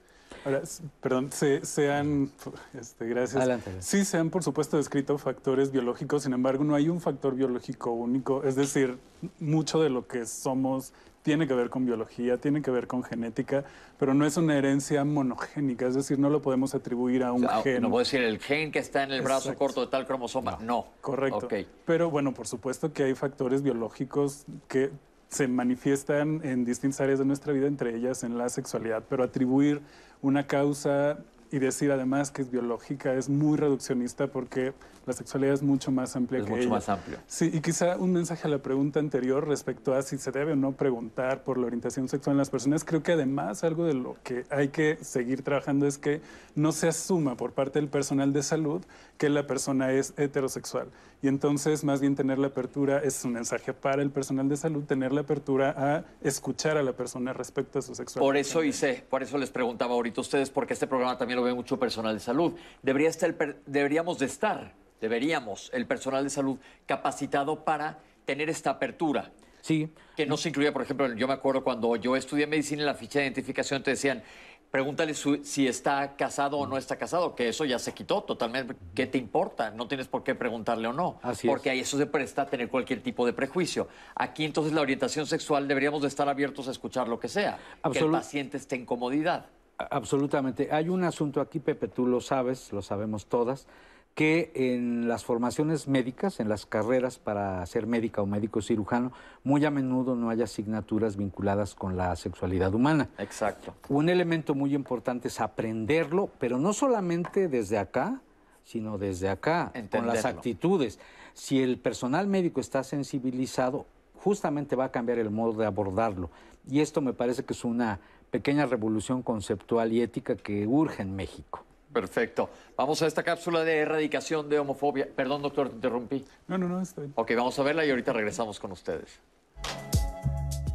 [0.45, 0.63] Ahora,
[1.01, 2.31] perdón, se, han,
[2.79, 3.61] este, gracias.
[3.81, 7.93] Sí, se han, por supuesto, descrito factores biológicos, sin embargo, no hay un factor biológico
[7.93, 8.45] único.
[8.45, 8.99] Es decir,
[9.41, 13.65] mucho de lo que somos tiene que ver con biología, tiene que ver con genética,
[13.99, 17.83] pero no es una herencia monogénica, es decir, no lo podemos atribuir a un gen.
[17.83, 20.87] No puedo decir el gen que está en el brazo corto de tal cromosoma, no.
[21.01, 21.49] Correcto.
[21.85, 24.91] Pero bueno, por supuesto que hay factores biológicos que
[25.29, 29.83] se manifiestan en distintas áreas de nuestra vida, entre ellas en la sexualidad, pero atribuir
[30.23, 31.19] una causa
[31.51, 34.75] y decir además que es biológica es muy reduccionista porque
[35.07, 36.71] la sexualidad es mucho más amplia Es que mucho ella.
[36.71, 37.17] más amplio.
[37.27, 40.57] Sí, y quizá un mensaje a la pregunta anterior respecto a si se debe o
[40.57, 42.85] no preguntar por la orientación sexual en las personas.
[42.85, 46.21] Creo que además algo de lo que hay que seguir trabajando es que
[46.55, 48.83] no se asuma por parte del personal de salud
[49.17, 50.89] que la persona es heterosexual.
[51.21, 54.85] Y entonces, más bien tener la apertura, es un mensaje para el personal de salud,
[54.85, 58.25] tener la apertura a escuchar a la persona respecto a su sexualidad.
[58.27, 61.43] Por eso hice, por eso les preguntaba ahorita a ustedes, porque este programa también lo
[61.45, 62.53] ve mucho personal de salud.
[62.83, 68.49] Debería estar el per- deberíamos de estar, deberíamos, el personal de salud capacitado para tener
[68.49, 69.33] esta apertura.
[69.61, 69.93] Sí.
[70.17, 72.95] Que no se incluía, por ejemplo, yo me acuerdo cuando yo estudié medicina en la
[72.95, 74.23] ficha de identificación te decían,
[74.71, 78.75] pregúntale su- si está casado o no está casado, que eso ya se quitó totalmente.
[78.95, 79.71] ¿Qué te importa?
[79.71, 81.19] No tienes por qué preguntarle o no.
[81.23, 81.51] Así es.
[81.51, 83.89] porque ahí eso se presta a tener cualquier tipo de prejuicio.
[84.15, 87.59] Aquí entonces la orientación sexual deberíamos de estar abiertos a escuchar lo que sea.
[87.93, 89.47] que el paciente esté en comodidad.
[89.79, 90.69] Absolutamente.
[90.73, 93.67] Hay un asunto aquí, Pepe, tú lo sabes, lo sabemos todas,
[94.15, 99.13] que en las formaciones médicas, en las carreras para ser médica o médico cirujano,
[99.45, 103.09] muy a menudo no hay asignaturas vinculadas con la sexualidad humana.
[103.19, 103.75] Exacto.
[103.89, 108.21] Un elemento muy importante es aprenderlo, pero no solamente desde acá,
[108.65, 110.29] sino desde acá, con las Entenderlo.
[110.29, 110.99] actitudes.
[111.33, 116.29] Si el personal médico está sensibilizado, justamente va a cambiar el modo de abordarlo.
[116.69, 121.17] Y esto me parece que es una pequeña revolución conceptual y ética que urge en
[121.17, 121.65] México.
[121.93, 122.51] Perfecto.
[122.77, 125.09] Vamos a esta cápsula de erradicación de homofobia.
[125.15, 126.25] Perdón, doctor, te interrumpí.
[126.47, 127.11] No, no, no, estoy.
[127.15, 129.21] Ok, vamos a verla y ahorita regresamos con ustedes.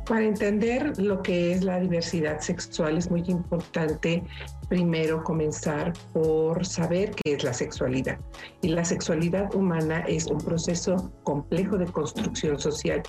[0.06, 4.22] Para entender lo que es la diversidad sexual es muy importante
[4.68, 8.18] primero comenzar por saber qué es la sexualidad.
[8.62, 13.02] Y la sexualidad humana es un proceso complejo de construcción social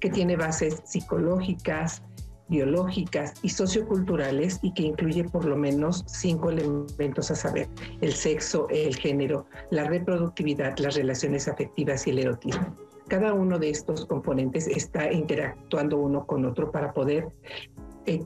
[0.00, 2.02] que tiene bases psicológicas,
[2.48, 7.68] biológicas y socioculturales y que incluye por lo menos cinco elementos a saber,
[8.00, 12.76] el sexo, el género, la reproductividad, las relaciones afectivas y el erotismo.
[13.08, 17.28] Cada uno de estos componentes está interactuando uno con otro para poder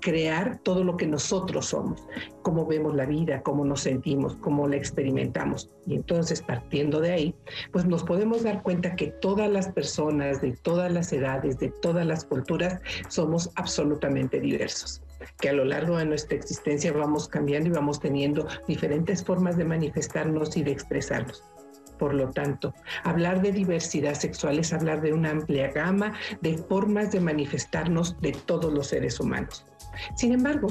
[0.00, 2.06] crear todo lo que nosotros somos,
[2.42, 5.70] cómo vemos la vida, cómo nos sentimos, cómo la experimentamos.
[5.86, 7.34] Y entonces, partiendo de ahí,
[7.72, 12.06] pues nos podemos dar cuenta que todas las personas de todas las edades, de todas
[12.06, 15.02] las culturas, somos absolutamente diversos
[15.40, 19.64] que a lo largo de nuestra existencia vamos cambiando y vamos teniendo diferentes formas de
[19.64, 21.42] manifestarnos y de expresarnos.
[21.98, 27.12] Por lo tanto, hablar de diversidad sexual es hablar de una amplia gama de formas
[27.12, 29.64] de manifestarnos de todos los seres humanos.
[30.14, 30.68] Sin embargo,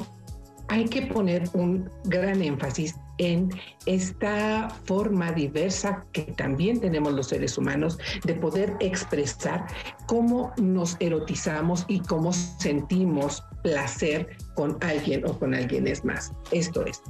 [0.68, 3.48] hay que poner un gran énfasis en
[3.86, 9.66] esta forma diversa que también tenemos los seres humanos de poder expresar
[10.06, 16.32] cómo nos erotizamos y cómo sentimos placer con alguien o con alguien es más.
[16.50, 17.00] Esto es,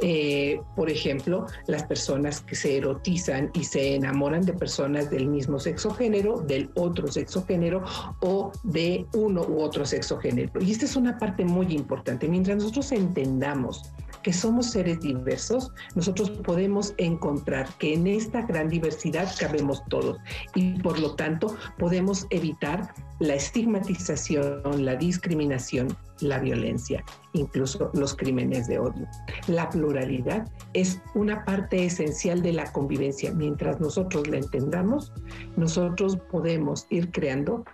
[0.00, 5.58] eh, por ejemplo, las personas que se erotizan y se enamoran de personas del mismo
[5.58, 7.84] sexo género, del otro sexo género
[8.20, 10.50] o de uno u otro sexo género.
[10.60, 12.28] Y esta es una parte muy importante.
[12.28, 13.92] Mientras nosotros entendamos
[14.24, 20.18] que somos seres diversos, nosotros podemos encontrar que en esta gran diversidad cabemos todos
[20.54, 28.66] y por lo tanto podemos evitar la estigmatización, la discriminación, la violencia, incluso los crímenes
[28.66, 29.06] de odio.
[29.46, 33.32] La pluralidad es una parte esencial de la convivencia.
[33.32, 35.12] Mientras nosotros la entendamos,
[35.56, 37.64] nosotros podemos ir creando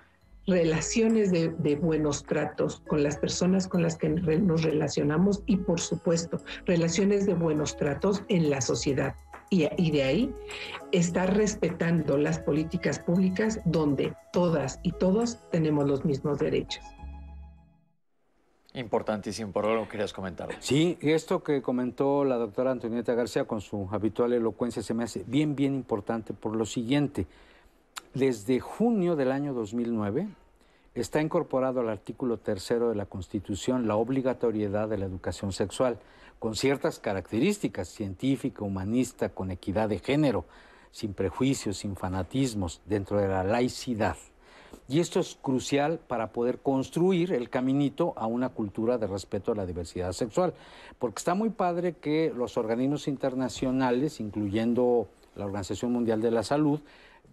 [0.51, 5.81] relaciones de, de, buenos tratos con las personas con las que nos relacionamos y por
[5.81, 9.15] supuesto relaciones de buenos tratos en la sociedad.
[9.49, 10.35] Y, y de ahí
[10.93, 16.85] estar respetando las políticas públicas donde todas y todos tenemos los mismos derechos.
[18.75, 20.49] Importantísimo, por algo querías comentar.
[20.61, 25.25] Sí, esto que comentó la doctora Antonieta García con su habitual elocuencia se me hace
[25.27, 27.27] bien, bien importante por lo siguiente.
[28.15, 30.29] Desde junio del año 2009
[31.03, 35.99] está incorporado al artículo tercero de la Constitución la obligatoriedad de la educación sexual,
[36.39, 40.45] con ciertas características, científica, humanista, con equidad de género,
[40.91, 44.17] sin prejuicios, sin fanatismos, dentro de la laicidad.
[44.89, 49.55] Y esto es crucial para poder construir el caminito a una cultura de respeto a
[49.55, 50.55] la diversidad sexual.
[50.99, 56.81] Porque está muy padre que los organismos internacionales, incluyendo la Organización Mundial de la Salud,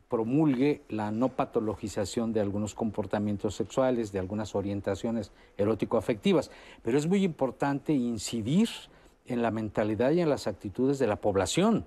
[0.09, 6.51] promulgue la no patologización de algunos comportamientos sexuales, de algunas orientaciones erótico-afectivas.
[6.81, 8.69] Pero es muy importante incidir
[9.25, 11.85] en la mentalidad y en las actitudes de la población.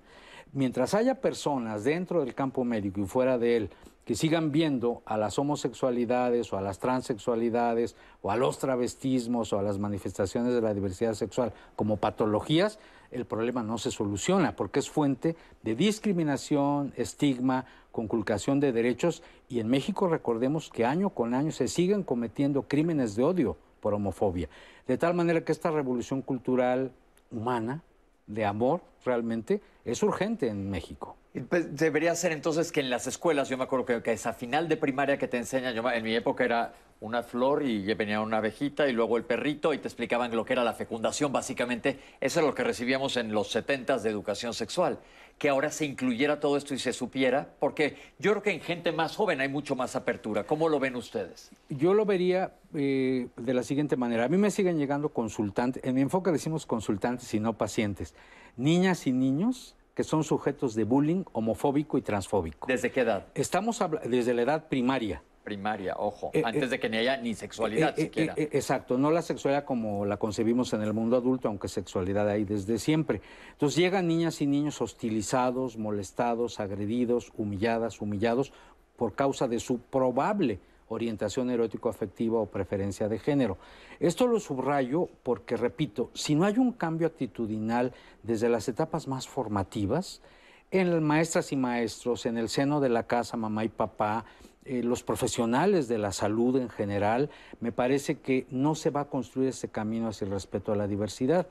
[0.52, 3.70] Mientras haya personas dentro del campo médico y fuera de él
[4.04, 9.58] que sigan viendo a las homosexualidades o a las transexualidades o a los travestismos o
[9.58, 12.80] a las manifestaciones de la diversidad sexual como patologías,
[13.12, 19.60] el problema no se soluciona porque es fuente de discriminación, estigma, conculcación de derechos y
[19.60, 24.48] en México recordemos que año con año se siguen cometiendo crímenes de odio por homofobia.
[24.86, 26.92] De tal manera que esta revolución cultural
[27.30, 27.82] humana,
[28.26, 31.16] de amor, realmente, es urgente en México.
[31.48, 34.76] Pues, debería ser entonces que en las escuelas, yo me acuerdo que, esa final de
[34.76, 38.88] primaria que te enseñan, yo, en mi época era una flor y venía una abejita
[38.88, 41.98] y luego el perrito y te explicaban lo que era la fecundación, básicamente.
[42.20, 44.98] Eso es lo que recibíamos en los 70 de educación sexual.
[45.40, 48.92] Que ahora se incluyera todo esto y se supiera, porque yo creo que en gente
[48.92, 50.44] más joven hay mucho más apertura.
[50.44, 51.50] ¿Cómo lo ven ustedes?
[51.70, 54.26] Yo lo vería eh, de la siguiente manera.
[54.26, 58.14] A mí me siguen llegando consultantes, en mi enfoque decimos consultantes y no pacientes,
[58.58, 62.66] niñas y niños que son sujetos de bullying homofóbico y transfóbico.
[62.66, 63.26] ¿Desde qué edad?
[63.34, 65.22] Estamos desde la edad primaria.
[65.50, 68.34] Primaria, ojo, eh, antes eh, de que ni haya ni sexualidad eh, siquiera.
[68.36, 72.78] exacto, no la sexualidad como la concebimos en el mundo adulto, aunque sexualidad hay desde
[72.78, 73.20] siempre.
[73.50, 78.52] Entonces llegan niñas y niños hostilizados, molestados, agredidos, humilladas, humillados
[78.94, 83.58] por causa de su probable orientación erótico-afectiva o preferencia de género.
[83.98, 89.26] Esto lo subrayo porque, repito, si no hay un cambio actitudinal desde las etapas más
[89.26, 90.22] formativas,
[90.70, 94.24] en maestras y maestros, en el seno de la casa, mamá y papá,
[94.64, 99.08] eh, los profesionales de la salud en general, me parece que no se va a
[99.08, 101.46] construir ese camino hacia el respeto a la diversidad.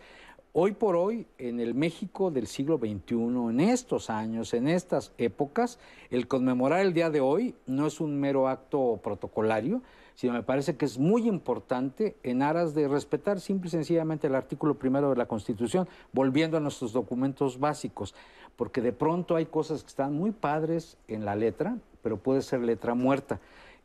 [0.51, 3.15] Hoy por hoy, en el México del siglo XXI,
[3.49, 8.19] en estos años, en estas épocas, el conmemorar el día de hoy no es un
[8.19, 9.83] mero acto protocolario,
[10.15, 14.35] sino me parece que es muy importante en aras de respetar simple y sencillamente el
[14.35, 18.13] artículo primero de la Constitución, volviendo a nuestros documentos básicos,
[18.55, 22.61] porque de pronto hay cosas que están muy padres en la letra, pero puede ser
[22.61, 23.39] letra muerta.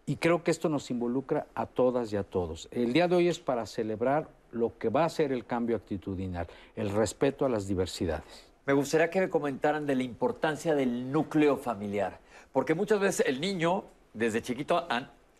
[0.07, 2.69] Y creo que esto nos involucra a todas y a todos.
[2.71, 6.47] El día de hoy es para celebrar lo que va a ser el cambio actitudinal,
[6.77, 8.47] el respeto a las diversidades.
[8.67, 12.21] Me gustaría que me comentaran de la importancia del núcleo familiar,
[12.53, 14.87] porque muchas veces el niño desde chiquito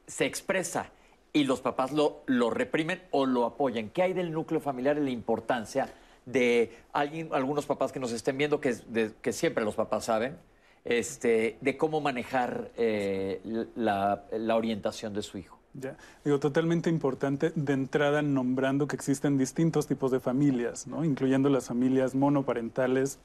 [0.07, 0.91] se expresa
[1.33, 3.91] y los papás lo, lo reprimen o lo apoyan.
[3.91, 5.93] ¿Qué hay del núcleo familiar y la importancia
[6.27, 10.39] de algunos papás que nos estén viendo, que siempre los papás saben,
[10.85, 13.41] este, de cómo manejar eh,
[13.75, 15.59] la orientación de su hijo?
[15.77, 21.05] Ya, digo, totalmente importante de entrada nombrando que existen distintos tipos de familias, ¿no?
[21.05, 23.19] incluyendo las familias monoparentales,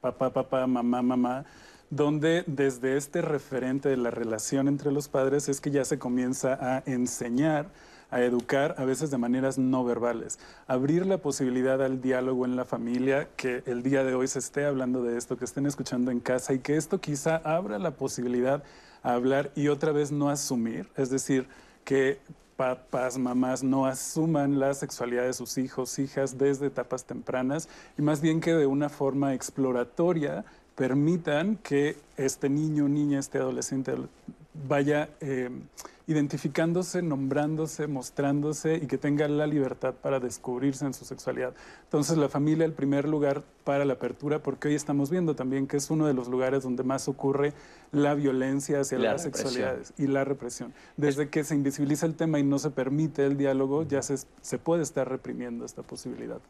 [0.00, 1.44] papá, papá, mamá, mamá,
[1.90, 6.58] donde desde este referente de la relación entre los padres es que ya se comienza
[6.58, 7.68] a enseñar,
[8.10, 12.64] a educar, a veces de maneras no verbales, abrir la posibilidad al diálogo en la
[12.64, 16.20] familia, que el día de hoy se esté hablando de esto, que estén escuchando en
[16.20, 18.62] casa y que esto quizá abra la posibilidad
[19.02, 21.46] a hablar y otra vez no asumir, es decir,
[21.84, 22.18] que
[22.56, 28.20] papás, mamás no asuman la sexualidad de sus hijos, hijas desde etapas tempranas y más
[28.20, 30.44] bien que de una forma exploratoria
[30.74, 33.94] permitan que este niño, niña, este adolescente
[34.54, 35.50] vaya eh,
[36.06, 41.54] identificándose, nombrándose, mostrándose y que tenga la libertad para descubrirse en su sexualidad.
[41.84, 45.76] Entonces la familia el primer lugar para la apertura, porque hoy estamos viendo también que
[45.76, 47.52] es uno de los lugares donde más ocurre
[47.92, 50.74] la violencia hacia las sexualidades y la represión.
[50.96, 54.58] Desde que se invisibiliza el tema y no se permite el diálogo, ya se, se
[54.58, 56.40] puede estar reprimiendo esta posibilidad.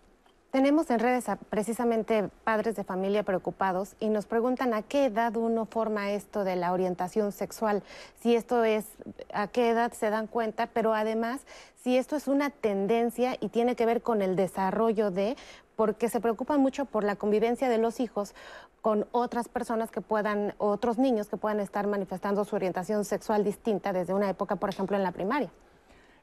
[0.51, 5.65] Tenemos en redes precisamente padres de familia preocupados y nos preguntan a qué edad uno
[5.65, 7.85] forma esto de la orientación sexual,
[8.21, 8.85] si esto es,
[9.33, 11.43] a qué edad se dan cuenta, pero además
[11.77, 15.37] si esto es una tendencia y tiene que ver con el desarrollo de,
[15.77, 18.35] porque se preocupan mucho por la convivencia de los hijos
[18.83, 23.93] con otras personas que puedan, otros niños que puedan estar manifestando su orientación sexual distinta
[23.93, 25.51] desde una época, por ejemplo, en la primaria.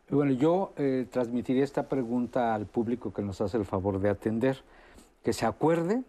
[0.09, 4.63] Bueno, yo eh, transmitiría esta pregunta al público que nos hace el favor de atender,
[5.21, 6.01] que se acuerde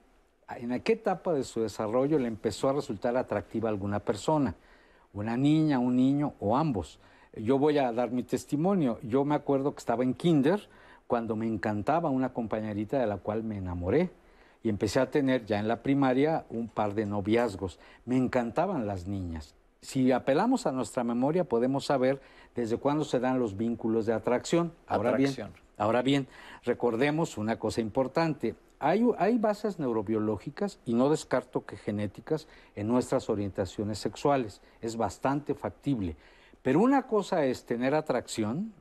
[0.57, 4.55] en qué etapa de su desarrollo le empezó a resultar atractiva alguna persona,
[5.13, 7.01] una niña, un niño o ambos.
[7.35, 9.01] Yo voy a dar mi testimonio.
[9.03, 10.69] Yo me acuerdo que estaba en kinder
[11.09, 14.11] cuando me encantaba una compañerita de la cual me enamoré
[14.63, 17.81] y empecé a tener ya en la primaria un par de noviazgos.
[18.05, 19.58] Me encantaban las niñas.
[19.81, 22.21] Si apelamos a nuestra memoria podemos saber
[22.55, 24.73] desde cuándo se dan los vínculos de atracción.
[24.87, 25.35] Ahora bien,
[25.77, 26.27] ahora bien,
[26.65, 28.57] recordemos una cosa importante.
[28.81, 34.61] Hay, hay bases neurobiológicas y no descarto que genéticas en nuestras orientaciones sexuales.
[34.81, 36.17] Es bastante factible.
[36.63, 38.73] Pero una cosa es tener atracción,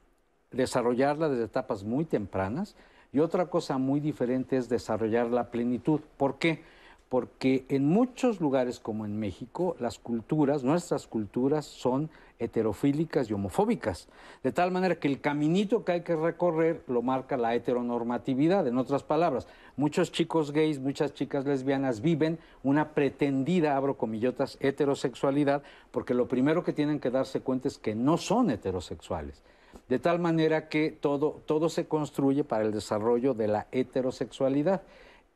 [0.52, 2.76] desarrollarla desde etapas muy tempranas,
[3.14, 6.02] y otra cosa muy diferente es desarrollar la plenitud.
[6.18, 6.64] ¿Por qué?
[7.10, 14.10] Porque en muchos lugares como en México, las culturas, nuestras culturas son heterofílicas y homofóbicas,
[14.44, 18.68] de tal manera que el caminito que hay que recorrer lo marca la heteronormatividad.
[18.68, 25.64] En otras palabras, muchos chicos gays, muchas chicas lesbianas viven una pretendida, abro comillotas, heterosexualidad,
[25.92, 29.44] porque lo primero que tienen que darse cuenta es que no son heterosexuales.
[29.88, 34.82] De tal manera que todo, todo se construye para el desarrollo de la heterosexualidad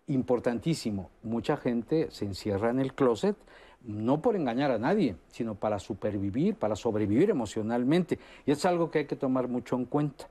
[0.07, 3.35] importantísimo, mucha gente se encierra en el closet
[3.83, 8.19] no por engañar a nadie, sino para supervivir, para sobrevivir emocionalmente.
[8.45, 10.29] Y es algo que hay que tomar mucho en cuenta.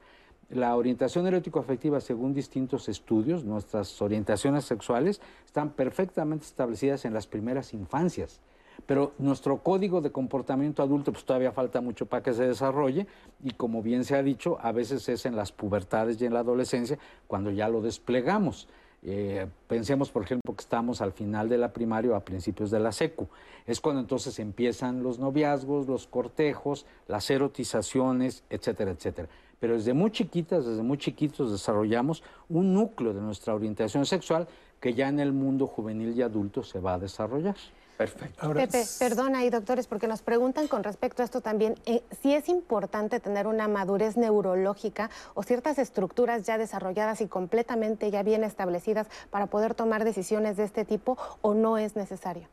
[0.50, 7.72] La orientación erótico-afectiva, según distintos estudios, nuestras orientaciones sexuales están perfectamente establecidas en las primeras
[7.72, 8.40] infancias.
[8.86, 13.06] Pero nuestro código de comportamiento adulto pues todavía falta mucho para que se desarrolle
[13.44, 16.40] y como bien se ha dicho, a veces es en las pubertades y en la
[16.40, 18.68] adolescencia cuando ya lo desplegamos.
[19.02, 22.80] Eh, pensemos, por ejemplo, que estamos al final de la primaria o a principios de
[22.80, 23.28] la secu.
[23.66, 29.28] Es cuando entonces empiezan los noviazgos, los cortejos, las erotizaciones, etcétera, etcétera.
[29.58, 34.48] Pero desde muy chiquitas, desde muy chiquitos desarrollamos un núcleo de nuestra orientación sexual
[34.80, 37.56] que ya en el mundo juvenil y adulto se va a desarrollar.
[38.00, 38.54] Perfecto.
[38.54, 42.48] Pepe, perdona ahí, doctores, porque nos preguntan con respecto a esto también, eh, si es
[42.48, 49.06] importante tener una madurez neurológica o ciertas estructuras ya desarrolladas y completamente ya bien establecidas
[49.28, 52.48] para poder tomar decisiones de este tipo o no es necesario.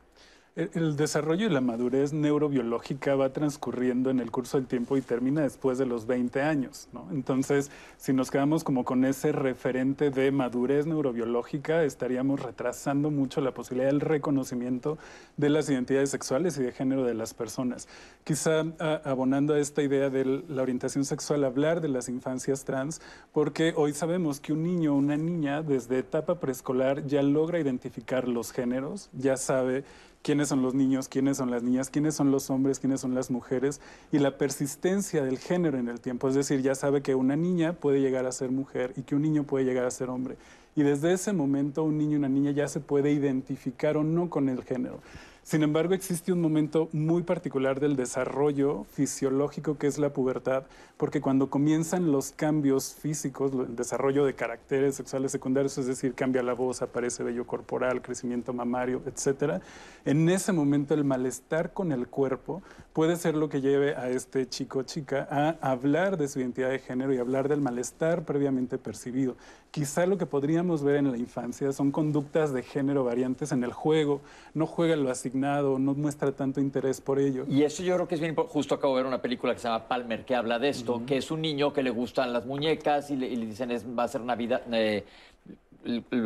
[0.57, 5.43] El desarrollo y la madurez neurobiológica va transcurriendo en el curso del tiempo y termina
[5.43, 6.89] después de los 20 años.
[7.11, 13.53] Entonces, si nos quedamos como con ese referente de madurez neurobiológica, estaríamos retrasando mucho la
[13.53, 14.97] posibilidad del reconocimiento
[15.37, 17.87] de las identidades sexuales y de género de las personas.
[18.23, 18.65] Quizá
[19.03, 22.99] abonando a esta idea de la orientación sexual, hablar de las infancias trans,
[23.31, 28.27] porque hoy sabemos que un niño o una niña desde etapa preescolar ya logra identificar
[28.27, 29.83] los géneros, ya sabe
[30.27, 33.31] quiénes son los niños, quiénes son las niñas, quiénes son los hombres, quiénes son las
[33.31, 33.79] mujeres
[34.11, 36.27] y la persistencia del género en el tiempo.
[36.27, 39.21] Es decir, ya sabe que una niña puede llegar a ser mujer y que un
[39.21, 40.35] niño puede llegar a ser hombre.
[40.75, 44.29] Y desde ese momento un niño y una niña ya se puede identificar o no
[44.29, 44.99] con el género.
[45.47, 50.63] Sin embargo, existe un momento muy particular del desarrollo fisiológico que es la pubertad,
[50.97, 56.43] porque cuando comienzan los cambios físicos, el desarrollo de caracteres sexuales secundarios, es decir, cambia
[56.43, 59.61] la voz, aparece vello corporal, crecimiento mamario, etcétera,
[60.03, 64.49] en ese momento el malestar con el cuerpo puede ser lo que lleve a este
[64.49, 68.77] chico o chica a hablar de su identidad de género y hablar del malestar previamente
[68.77, 69.37] percibido.
[69.77, 73.73] Quizá lo que podríamos ver en la infancia son conductas de género variantes en el
[73.73, 74.21] juego,
[74.55, 77.45] no juega lo asignado, no muestra tanto interés por ello.
[77.47, 78.53] Y eso yo creo que es bien importante.
[78.53, 81.17] Justo acabo de ver una película que se llama Palmer que habla de esto, que
[81.17, 84.21] es un niño que le gustan las muñecas y le, dicen es, va a ser
[84.21, 85.05] Navidad, eh,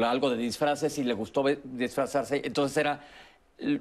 [0.02, 2.42] algo de disfraces y le gustó disfrazarse.
[2.46, 3.02] Entonces era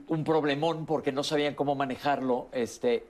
[0.08, 2.48] un problemón porque no sabían cómo manejarlo.
[2.50, 3.04] Este,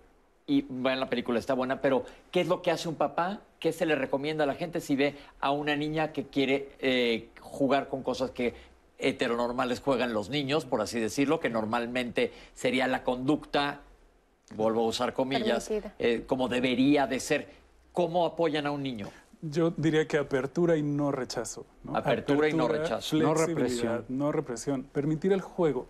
[0.51, 3.41] y bueno, la película está buena, pero ¿qué es lo que hace un papá?
[3.61, 7.29] ¿Qué se le recomienda a la gente si ve a una niña que quiere eh,
[7.41, 8.55] jugar con cosas que
[8.99, 13.83] heteronormales juegan los niños, por así decirlo, que normalmente sería la conducta,
[14.57, 15.71] vuelvo a usar comillas,
[16.01, 17.49] eh, como debería de ser?
[17.93, 19.09] ¿Cómo apoyan a un niño?
[19.43, 21.65] Yo diría que apertura y no rechazo.
[21.95, 23.17] Apertura, y no rechazo.
[23.19, 24.05] No represión.
[24.09, 24.83] No represión.
[24.83, 25.87] Permitir el juego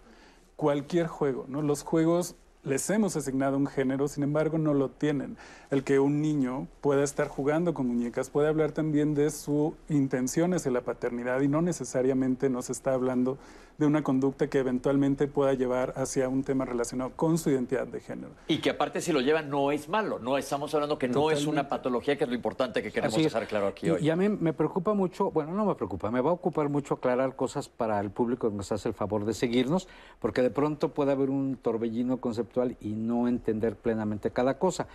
[0.57, 1.63] cualquier juego, ¿no?
[1.63, 5.37] Los juegos les hemos asignado un género, sin embargo no lo tienen.
[5.71, 10.67] El que un niño pueda estar jugando con muñecas puede hablar también de su intenciones
[10.67, 13.39] en la paternidad y no necesariamente nos está hablando
[13.81, 18.01] de una conducta que eventualmente pueda llevar hacia un tema relacionado con su identidad de
[18.01, 18.33] género.
[18.47, 21.47] Y que aparte si lo lleva no es malo, no estamos hablando que no es
[21.47, 24.05] una patología, que es lo importante que queremos dejar claro aquí hoy.
[24.05, 26.95] Y a mí me preocupa mucho, bueno, no me preocupa, me va a ocupar mucho
[26.95, 30.91] aclarar cosas para el público que nos hace el favor de seguirnos, porque de pronto
[30.91, 34.89] puede haber un torbellino conceptual y no entender plenamente cada cosa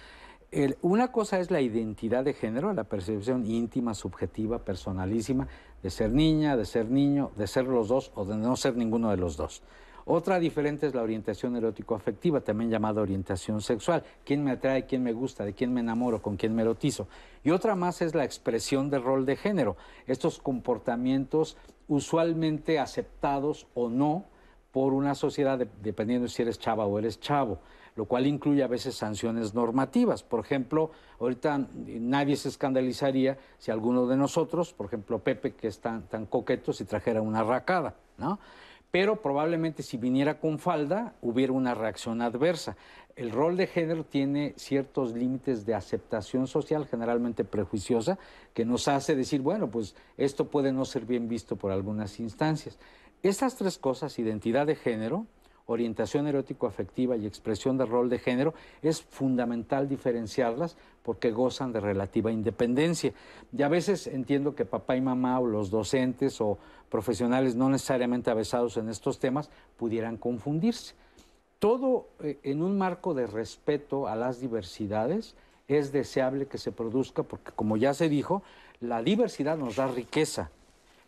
[0.82, 5.48] una cosa es la identidad de género, la percepción íntima, subjetiva, personalísima
[5.86, 9.12] de ser niña, de ser niño, de ser los dos o de no ser ninguno
[9.12, 9.62] de los dos.
[10.06, 14.04] Otra diferente es la orientación erótico-afectiva, también llamada orientación sexual.
[14.24, 17.08] ¿Quién me atrae, quién me gusta, de quién me enamoro, con quién me erotizo?
[17.44, 19.78] Y otra más es la expresión del rol de género.
[20.08, 21.56] Estos comportamientos
[21.88, 24.26] usualmente aceptados o no
[24.72, 27.60] por una sociedad, dependiendo si eres chava o eres chavo
[27.96, 30.24] lo cual incluye a veces sanciones normativas.
[30.24, 35.80] Por ejemplo, ahorita nadie se escandalizaría si alguno de nosotros, por ejemplo Pepe, que es
[35.80, 38.40] tan, tan coqueto, si trajera una racada, ¿no?
[38.92, 42.78] Pero probablemente si viniera con falda hubiera una reacción adversa.
[43.16, 48.18] El rol de género tiene ciertos límites de aceptación social, generalmente prejuiciosa,
[48.54, 52.78] que nos hace decir, bueno, pues esto puede no ser bien visto por algunas instancias.
[53.24, 55.26] Estas tres cosas, identidad de género,
[55.68, 62.32] orientación erótico-afectiva y expresión de rol de género, es fundamental diferenciarlas porque gozan de relativa
[62.32, 63.14] independencia.
[63.56, 66.58] Y a veces entiendo que papá y mamá o los docentes o
[66.90, 70.94] profesionales no necesariamente avesados en estos temas pudieran confundirse.
[71.60, 75.36] Todo eh, en un marco de respeto a las diversidades
[75.68, 78.44] es deseable que se produzca porque, como ya se dijo,
[78.80, 80.52] la diversidad nos da riqueza,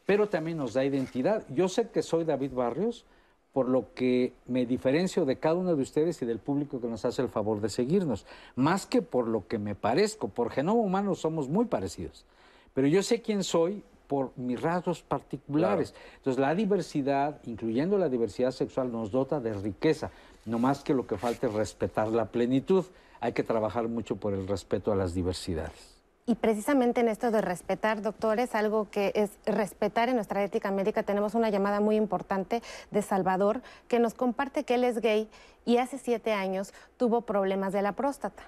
[0.06, 1.46] pero también nos da identidad.
[1.50, 3.06] Yo sé que soy David Barrios,
[3.54, 7.06] por lo que me diferencio de cada uno de ustedes y del público que nos
[7.06, 8.26] hace el favor de seguirnos,
[8.56, 12.26] más que por lo que me parezco, por genoma humano somos muy parecidos,
[12.74, 15.94] pero yo sé quién soy por mis rasgos particulares.
[16.18, 20.12] Entonces la diversidad, incluyendo la diversidad sexual, nos dota de riqueza,
[20.46, 22.86] no más que lo que falta es respetar la plenitud.
[23.20, 25.97] Hay que trabajar mucho por el respeto a las diversidades.
[26.30, 31.04] Y precisamente en esto de respetar, doctores, algo que es respetar en nuestra ética médica,
[31.04, 32.62] tenemos una llamada muy importante
[32.92, 35.30] de Salvador que nos comparte que él es gay
[35.64, 38.44] y hace siete años tuvo problemas de la próstata.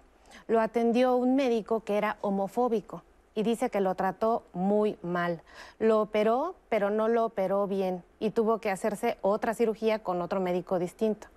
[0.49, 3.03] Lo atendió un médico que era homofóbico
[3.33, 5.41] y dice que lo trató muy mal.
[5.79, 10.41] Lo operó, pero no lo operó bien y tuvo que hacerse otra cirugía con otro
[10.41, 11.29] médico distinto.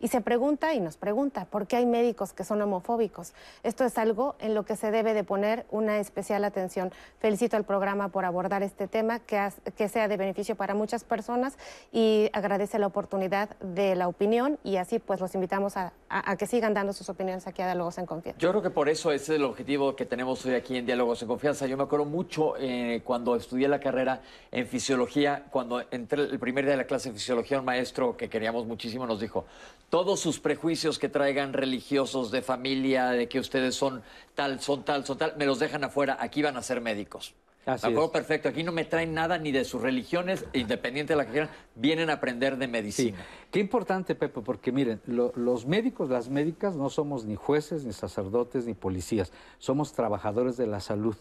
[0.00, 3.32] Y se pregunta y nos pregunta, ¿por qué hay médicos que son homofóbicos?
[3.62, 6.92] Esto es algo en lo que se debe de poner una especial atención.
[7.18, 11.58] Felicito al programa por abordar este tema, que, sea de beneficio para muchas personas
[11.92, 15.92] y agradece la oportunidad de la opinión y así pues los invitamos a,
[16.38, 18.40] que sigan dando sus opiniones aquí a Diálogos en Confianza.
[18.40, 21.22] Yo creo que por eso ese es el objetivo que tenemos hoy aquí en Diálogos
[21.22, 21.66] en Confianza.
[21.66, 26.64] Yo me acuerdo mucho eh, cuando estudié la carrera en fisiología, cuando entré el primer
[26.64, 29.44] día de la clase de fisiología, un maestro que queríamos muchísimo nos dijo,
[29.90, 34.02] todos sus prejuicios que traigan religiosos de familia, de que ustedes son
[34.34, 37.34] tal, son tal, son tal, me los dejan afuera, aquí van a ser médicos.
[37.66, 41.24] Así acuerdo perfecto, aquí no me traen nada ni de sus religiones, independiente de la
[41.24, 43.16] que quieran, vienen a aprender de medicina.
[43.50, 48.66] Qué importante, Pepe, porque miren, los médicos, las médicas no somos ni jueces, ni sacerdotes,
[48.66, 51.16] ni policías, somos trabajadores de la salud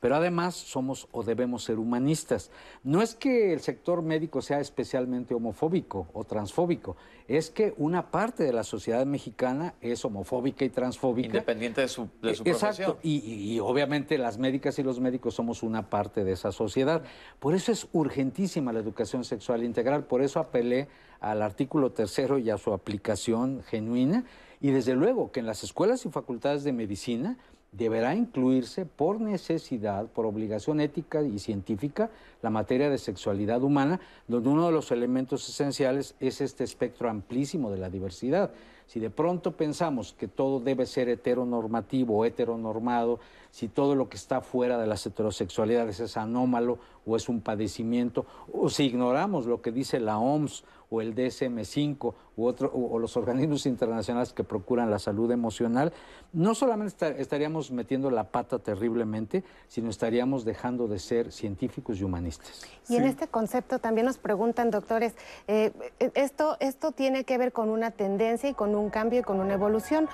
[0.00, 2.50] pero además somos o debemos ser humanistas.
[2.84, 6.96] No es que el sector médico sea especialmente homofóbico o transfóbico,
[7.26, 11.28] es que una parte de la sociedad mexicana es homofóbica y transfóbica.
[11.28, 13.18] Independiente de su, de su Exacto, y,
[13.54, 17.02] y, obviamente las médicas y los médicos somos una parte de esa sociedad.
[17.38, 20.88] Por eso es urgentísima la educación sexual integral, por eso apelé
[21.20, 24.24] al artículo tercero y a su aplicación genuina,
[24.60, 27.36] y desde luego que en las escuelas y facultades de medicina
[27.72, 32.10] deberá incluirse por necesidad, por obligación ética y científica,
[32.42, 37.70] la materia de sexualidad humana, donde uno de los elementos esenciales es este espectro amplísimo
[37.70, 38.52] de la diversidad.
[38.86, 44.16] Si de pronto pensamos que todo debe ser heteronormativo o heteronormado, si todo lo que
[44.16, 49.60] está fuera de las heterosexualidades es anómalo o es un padecimiento, o si ignoramos lo
[49.60, 54.90] que dice la OMS o el DSM-5 u otro, o, los organismos internacionales que procuran
[54.90, 55.92] la salud emocional,
[56.32, 62.62] no solamente estaríamos metiendo la pata terriblemente, sino estaríamos dejando de ser científicos y humanistas.
[62.88, 65.14] Y en este concepto también nos preguntan, doctores,
[65.46, 65.72] eh,
[66.14, 69.54] esto, esto tiene que ver con una tendencia y con un cambio y con una
[69.54, 70.08] evolución.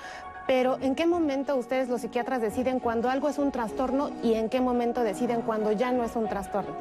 [0.47, 4.49] Pero ¿en qué momento ustedes los psiquiatras deciden cuando algo es un trastorno y en
[4.49, 6.75] qué momento deciden cuando ya no es un trastorno?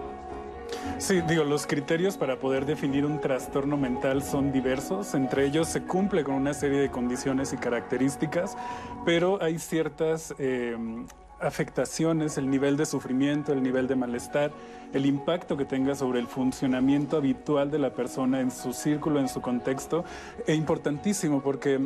[0.99, 5.15] Sí, digo, los criterios para poder definir un trastorno mental son diversos.
[5.15, 8.57] Entre ellos se cumple con una serie de condiciones y características,
[9.05, 10.77] pero hay ciertas eh,
[11.41, 14.53] afectaciones, el nivel de sufrimiento, el nivel de malestar,
[14.93, 19.29] el impacto que tenga sobre el funcionamiento habitual de la persona en su círculo, en
[19.29, 20.05] su contexto,
[20.47, 21.81] es importantísimo porque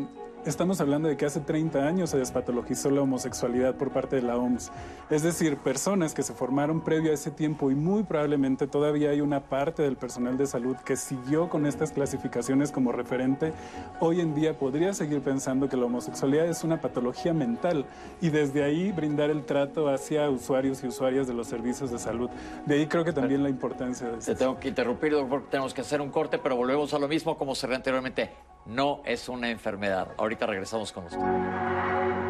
[0.46, 4.36] Estamos hablando de que hace 30 años se despatologizó la homosexualidad por parte de la
[4.36, 4.70] OMS.
[5.10, 9.20] Es decir, personas que se formaron previo a ese tiempo y muy probablemente todavía hay
[9.20, 13.52] una parte del personal de salud que siguió con estas clasificaciones como referente,
[14.00, 17.84] hoy en día podría seguir pensando que la homosexualidad es una patología mental
[18.20, 22.30] y desde ahí brindar el trato hacia usuarios y usuarias de los servicios de salud.
[22.64, 25.80] De ahí creo que también la importancia de Te tengo que interrumpir, porque tenemos que
[25.80, 28.30] hacer un corte, pero volvemos a lo mismo como se anteriormente.
[28.66, 30.08] No es una enfermedad.
[30.28, 32.27] Ahorita regresamos con usted.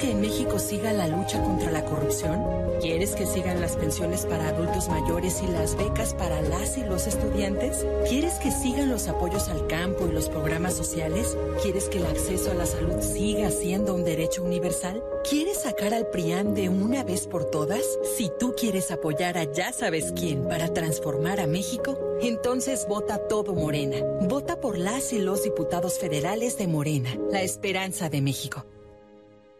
[0.00, 2.42] Que en México siga la lucha contra la corrupción?
[2.80, 7.06] ¿Quieres que sigan las pensiones para adultos mayores y las becas para las y los
[7.06, 7.86] estudiantes?
[8.08, 11.36] ¿Quieres que sigan los apoyos al campo y los programas sociales?
[11.62, 15.04] ¿Quieres que el acceso a la salud siga siendo un derecho universal?
[15.28, 17.84] ¿Quieres sacar al PRIAN de una vez por todas?
[18.16, 23.54] Si tú quieres apoyar a ya sabes quién para transformar a México, entonces vota todo
[23.54, 23.98] Morena.
[24.22, 28.64] Vota por las y los diputados federales de Morena, la esperanza de México.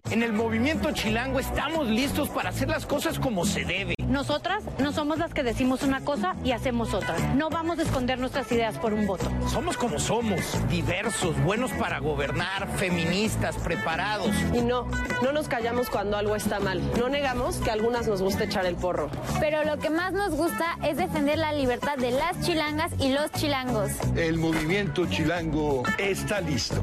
[0.09, 3.95] En el movimiento chilango estamos listos para hacer las cosas como se debe.
[4.09, 7.17] Nosotras no somos las que decimos una cosa y hacemos otra.
[7.37, 9.31] No vamos a esconder nuestras ideas por un voto.
[9.47, 14.35] Somos como somos, diversos, buenos para gobernar, feministas, preparados.
[14.53, 14.87] Y no,
[15.23, 16.83] no nos callamos cuando algo está mal.
[16.99, 19.11] No negamos que a algunas nos gusta echar el porro.
[19.39, 23.31] Pero lo que más nos gusta es defender la libertad de las chilangas y los
[23.33, 23.93] chilangos.
[24.17, 26.83] El movimiento chilango está listo.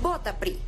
[0.00, 0.67] Vota PRI.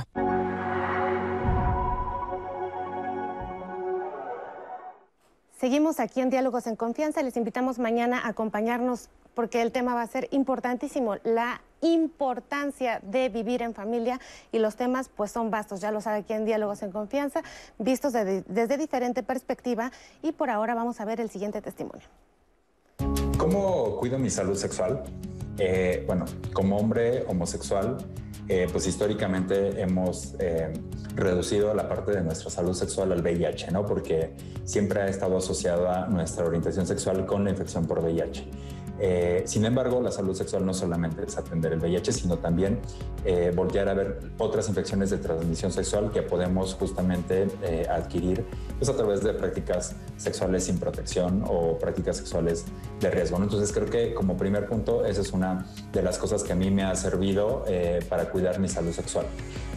[5.61, 7.21] Seguimos aquí en Diálogos en Confianza.
[7.21, 13.29] Les invitamos mañana a acompañarnos porque el tema va a ser importantísimo, la importancia de
[13.29, 14.19] vivir en familia
[14.51, 17.43] y los temas pues son vastos, ya lo sabe aquí en Diálogos en Confianza,
[17.77, 19.91] vistos de- desde diferente perspectiva
[20.23, 22.07] y por ahora vamos a ver el siguiente testimonio.
[23.37, 25.03] ¿Cómo cuido mi salud sexual?
[25.59, 27.97] Eh, bueno, como hombre homosexual,
[28.53, 30.73] eh, pues históricamente hemos eh,
[31.15, 33.85] reducido la parte de nuestra salud sexual al VIH, ¿no?
[33.85, 34.33] Porque
[34.65, 38.43] siempre ha estado asociada nuestra orientación sexual con la infección por VIH.
[39.03, 42.79] Eh, sin embargo, la salud sexual no solamente es atender el VIH, sino también
[43.25, 48.45] eh, voltear a ver otras infecciones de transmisión sexual que podemos justamente eh, adquirir
[48.77, 52.65] pues, a través de prácticas sexuales sin protección o prácticas sexuales
[52.99, 53.39] de riesgo.
[53.39, 53.45] ¿no?
[53.45, 56.69] Entonces creo que como primer punto, esa es una de las cosas que a mí
[56.69, 59.25] me ha servido eh, para cuidar mi salud sexual.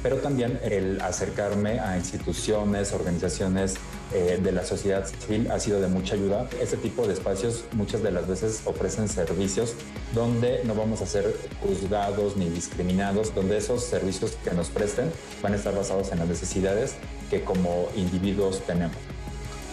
[0.03, 3.77] Pero también el acercarme a instituciones, organizaciones
[4.15, 6.49] eh, de la sociedad civil ha sido de mucha ayuda.
[6.61, 9.75] Este tipo de espacios muchas de las veces ofrecen servicios
[10.15, 15.11] donde no vamos a ser juzgados ni discriminados, donde esos servicios que nos presten
[15.43, 16.95] van a estar basados en las necesidades
[17.29, 18.97] que como individuos tenemos.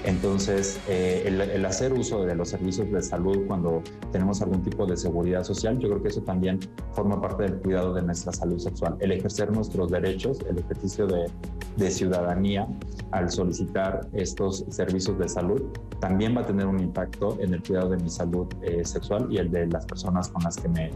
[0.04, 4.86] Entonces, eh, el, el hacer uso de los servicios de salud cuando tenemos algún tipo
[4.86, 6.60] de seguridad social, yo creo que eso también
[6.94, 8.98] forma parte del cuidado de nuestra salud sexual.
[9.00, 11.30] El ejercer nuestros derechos, el ejercicio de,
[11.78, 12.68] de ciudadanía
[13.12, 15.62] al solicitar estos servicios de salud,
[16.00, 19.38] también va a tener un impacto en el cuidado de mi salud eh, sexual y
[19.38, 20.90] el de las personas con las que me,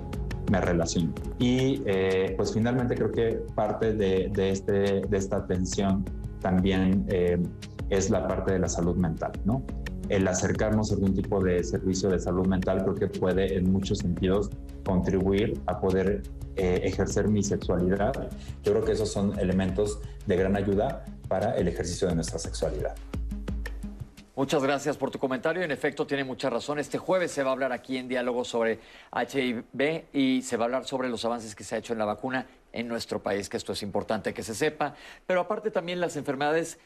[0.52, 1.14] me relaciono.
[1.38, 6.06] Y eh, pues finalmente creo que parte de, de, este, de esta atención
[6.42, 7.42] también eh,
[7.90, 9.64] es la parte de la salud mental, ¿no?
[10.10, 14.00] El acercarnos a algún tipo de servicio de salud mental creo que puede en muchos
[14.00, 14.50] sentidos
[14.86, 16.22] contribuir a poder
[16.56, 18.14] eh, ejercer mi sexualidad.
[18.64, 22.96] Yo creo que esos son elementos de gran ayuda para el ejercicio de nuestra sexualidad.
[24.36, 25.64] Muchas gracias por tu comentario.
[25.64, 26.78] En efecto, tiene mucha razón.
[26.78, 28.80] Este jueves se va a hablar aquí en diálogo sobre
[29.14, 32.06] HIV y se va a hablar sobre los avances que se ha hecho en la
[32.06, 34.94] vacuna en nuestro país, que esto es importante que se sepa.
[35.26, 36.80] Pero aparte también las enfermedades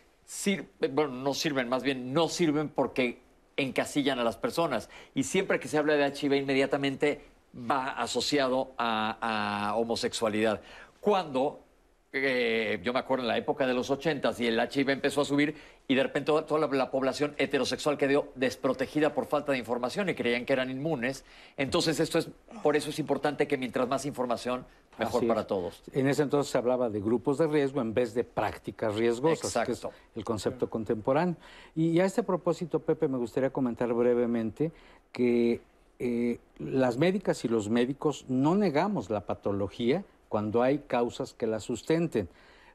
[0.92, 3.22] bueno, no sirven, más bien no sirven porque
[3.58, 4.90] encasillan a las personas.
[5.16, 7.22] Y siempre que se habla de HIV inmediatamente
[7.54, 10.62] va asociado a, a homosexualidad.
[11.02, 11.64] Cuando
[12.12, 15.26] eh, yo me acuerdo en la época de los 80 y el HIV empezó a
[15.26, 15.56] subir
[15.88, 20.16] y de repente toda la, la, población heterosexual quedó desprotegida por falta de información y
[20.16, 21.24] creían que eran inmunes.
[21.56, 22.30] Entonces esto es,
[22.64, 24.66] por eso es importante que mientras más información,
[25.00, 25.82] mejor para todos.
[25.94, 29.72] En ese entonces se hablaba de grupos de riesgo en vez de prácticas riesgosas, que
[29.72, 31.36] es el concepto contemporáneo.
[31.76, 34.72] Y a este propósito, Pepe, me gustaría comentar brevemente
[35.12, 35.62] que
[36.00, 41.60] eh, las médicas y los médicos no negamos la patología, cuando hay causas que la
[41.60, 42.30] sustenten.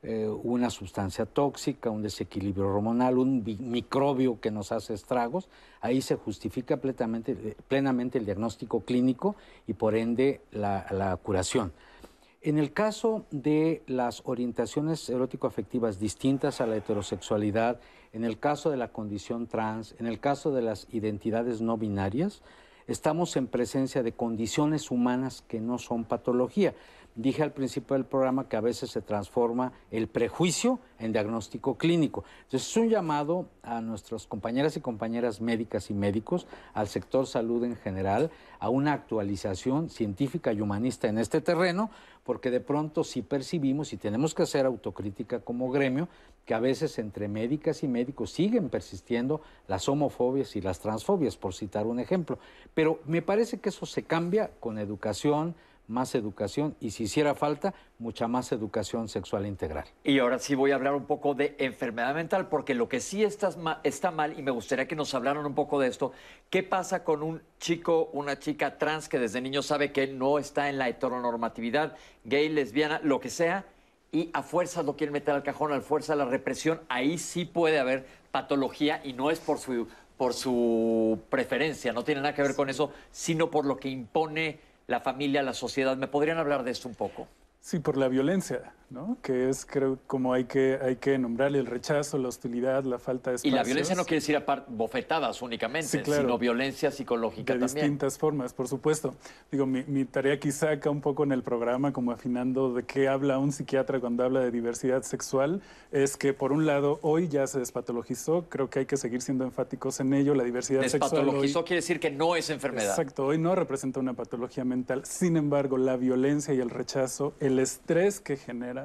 [0.07, 5.49] Eh, una sustancia tóxica, un desequilibrio hormonal, un microbio que nos hace estragos,
[5.81, 9.35] ahí se justifica plenamente, plenamente el diagnóstico clínico
[9.67, 11.73] y por ende la, la curación.
[12.47, 17.81] En el caso de las orientaciones erótico-afectivas distintas a la heterosexualidad,
[18.13, 22.43] en el caso de la condición trans, en el caso de las identidades no binarias,
[22.87, 26.75] estamos en presencia de condiciones humanas que no son patología.
[27.17, 32.25] Dije al principio del programa que a veces se transforma el prejuicio en diagnóstico clínico.
[32.43, 37.63] Entonces es un llamado a nuestras compañeras y compañeras médicas y médicos, al sector salud
[37.63, 41.89] en general, a una actualización científica y humanista en este terreno,
[42.25, 46.09] porque de pronto sí percibimos y tenemos que hacer autocrítica como gremio,
[46.45, 51.55] que a veces entre médicas y médicos siguen persistiendo las homofobias y las transfobias, por
[51.55, 52.41] citar un ejemplo.
[52.75, 55.55] Pero me parece que eso se cambia con educación,
[55.87, 59.87] más educación y si hiciera falta, mucha más educación sexual integral.
[60.03, 63.23] Y ahora sí voy a hablar un poco de enfermedad mental, porque lo que sí
[63.23, 63.51] está,
[63.85, 66.13] está mal, y me gustaría que nos hablaran un poco de esto,
[66.51, 70.69] ¿qué pasa con un chico, una chica trans que desde niño sabe que no está
[70.69, 73.65] en la heteronormatividad, gay, lesbiana, lo que sea,
[74.13, 77.79] y a fuerza lo quieren meter al cajón, a fuerza la represión, ahí sí puede
[77.79, 82.55] haber patología y no es por su, por su preferencia, no tiene nada que ver
[82.55, 85.97] con eso, sino por lo que impone la familia, la sociedad.
[85.97, 87.29] ¿Me podrían hablar de esto un poco?
[87.61, 89.19] Sí, por la violencia, ¿no?
[89.23, 93.31] Que es, creo, como hay que, hay que nombrarle el rechazo, la hostilidad, la falta
[93.31, 93.53] de espacios.
[93.53, 97.75] Y la violencia no quiere decir bofetadas únicamente, sino violencia psicológica de también.
[97.75, 99.15] De distintas formas, por supuesto.
[99.51, 103.09] Digo, mi, mi, tarea quizá acá un poco en el programa, como afinando de qué
[103.09, 107.47] habla un psiquiatra cuando habla de diversidad sexual, es que por un lado, hoy ya
[107.47, 111.11] se despatologizó, creo que hay que seguir siendo enfáticos en ello, la diversidad sexual.
[111.11, 112.91] Despatologizó quiere decir que no es enfermedad.
[112.91, 115.05] Exacto, hoy no representa una patología mental.
[115.05, 118.84] Sin embargo, la violencia y el rechazo, el estrés que genera,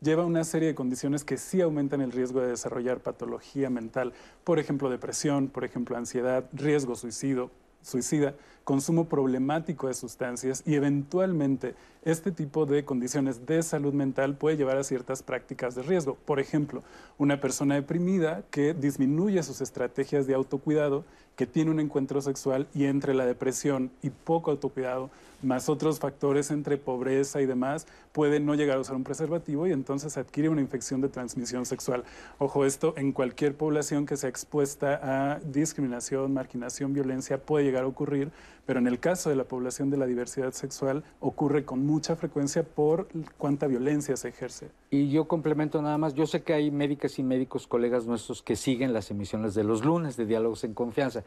[0.00, 4.12] lleva una serie de condiciones que sí aumentan el riesgo de desarrollar patología mental,
[4.44, 7.50] por ejemplo, depresión, por ejemplo, ansiedad, riesgo suicidio,
[7.82, 8.34] suicida,
[8.64, 11.74] consumo problemático de sustancias y eventualmente
[12.04, 16.16] este tipo de condiciones de salud mental puede llevar a ciertas prácticas de riesgo.
[16.26, 16.82] Por ejemplo,
[17.16, 21.04] una persona deprimida que disminuye sus estrategias de autocuidado,
[21.38, 25.08] que tiene un encuentro sexual y entre la depresión y poco autocuidado
[25.40, 29.72] más otros factores entre pobreza y demás, puede no llegar a usar un preservativo y
[29.72, 32.02] entonces adquiere una infección de transmisión sexual.
[32.38, 37.86] Ojo, esto en cualquier población que sea expuesta a discriminación, marginación, violencia puede llegar a
[37.86, 38.32] ocurrir,
[38.66, 42.64] pero en el caso de la población de la diversidad sexual ocurre con mucha frecuencia
[42.64, 43.08] por
[43.38, 44.70] cuánta violencia se ejerce.
[44.90, 48.56] Y yo complemento nada más, yo sé que hay médicas y médicos, colegas nuestros, que
[48.56, 51.24] siguen las emisiones de los lunes de Diálogos en Confianza.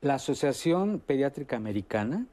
[0.00, 2.26] La Asociación Pediátrica Americana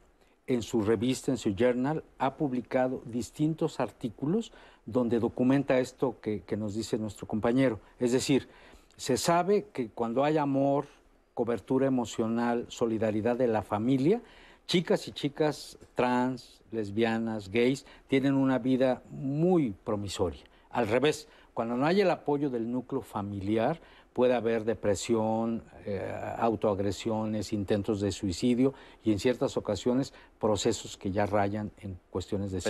[0.46, 4.52] en su revista, en su journal, ha publicado distintos artículos
[4.86, 7.80] donde documenta esto que, nos dice nuestro compañero.
[7.98, 8.48] Es decir,
[8.96, 10.86] se sabe que cuando hay amor,
[11.32, 14.20] cobertura emocional, solidaridad de la familia,
[14.66, 20.42] chicas y chicas trans, lesbianas, gays, tienen una vida muy promisoria.
[20.70, 23.80] Al revés, cuando no hay el apoyo del núcleo familiar,
[24.14, 26.00] puede haber depresión, eh,
[26.38, 32.60] autoagresiones, intentos de suicidio y en ciertas ocasiones procesos que ya rayan en cuestiones de,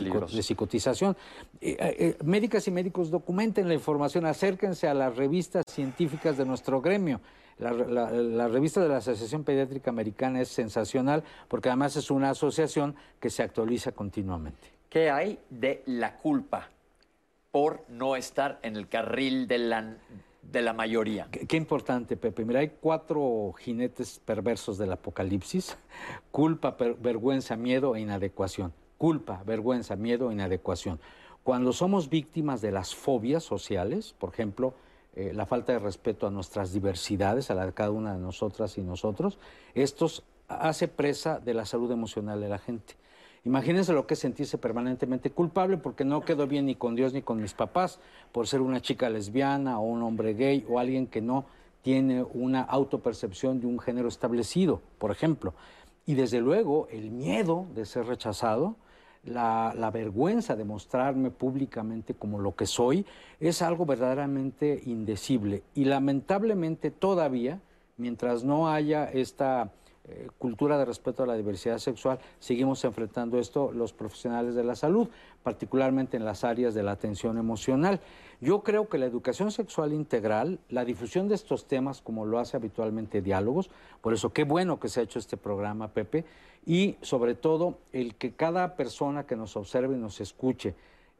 [0.42, 1.16] psicotización.
[1.60, 6.80] Eh, eh, médicas y médicos documenten la información, acérquense a las revistas científicas de nuestro
[6.80, 7.20] gremio.
[7.58, 13.28] la, revista de la Asociación Pediátrica Americana es sensacional porque además es una asociación que
[13.28, 14.72] se actualiza continuamente.
[14.88, 16.70] ¿Qué hay de la culpa
[17.50, 19.96] por no estar en el carril de la
[20.50, 21.28] de la mayoría.
[21.30, 22.44] Qué, importante, Pepe.
[22.44, 25.76] Mira, hay cuatro jinetes perversos del apocalipsis.
[26.30, 28.72] Culpa, vergüenza, miedo e inadecuación.
[28.98, 31.00] Culpa, vergüenza, miedo e inadecuación.
[31.42, 34.74] Cuando somos víctimas de las fobias sociales, por ejemplo,
[35.14, 38.78] eh, la falta de respeto a nuestras diversidades, a la de cada una de nosotras
[38.78, 39.38] y nosotros,
[39.74, 40.08] esto
[40.48, 42.96] hace presa de la salud emocional de la gente.
[43.44, 47.20] Imagínense lo que es sentirse permanentemente culpable porque no quedó bien ni con Dios ni
[47.20, 48.00] con mis papás
[48.32, 51.44] por ser una chica lesbiana o un hombre gay o alguien que no
[51.82, 55.52] tiene una autopercepción de un género establecido, por ejemplo.
[56.06, 58.76] Y desde luego el miedo de ser rechazado,
[59.24, 63.04] la, vergüenza de mostrarme públicamente como lo que soy,
[63.40, 65.62] es algo verdaderamente indecible.
[65.74, 67.60] Y lamentablemente todavía,
[67.98, 69.70] mientras no haya esta
[70.06, 74.76] eh, cultura de respeto a la diversidad sexual, seguimos enfrentando esto los profesionales de la
[74.76, 75.08] salud,
[75.42, 78.00] particularmente en las áreas de la atención emocional.
[78.40, 82.58] Yo creo que la educación sexual integral, la difusión de estos temas, como lo hace
[82.58, 83.70] habitualmente Diálogos,
[84.02, 86.26] por eso qué bueno que se ha hecho este programa, Pepe,
[86.66, 90.74] y sobre todo el que cada persona que nos observe y nos escuche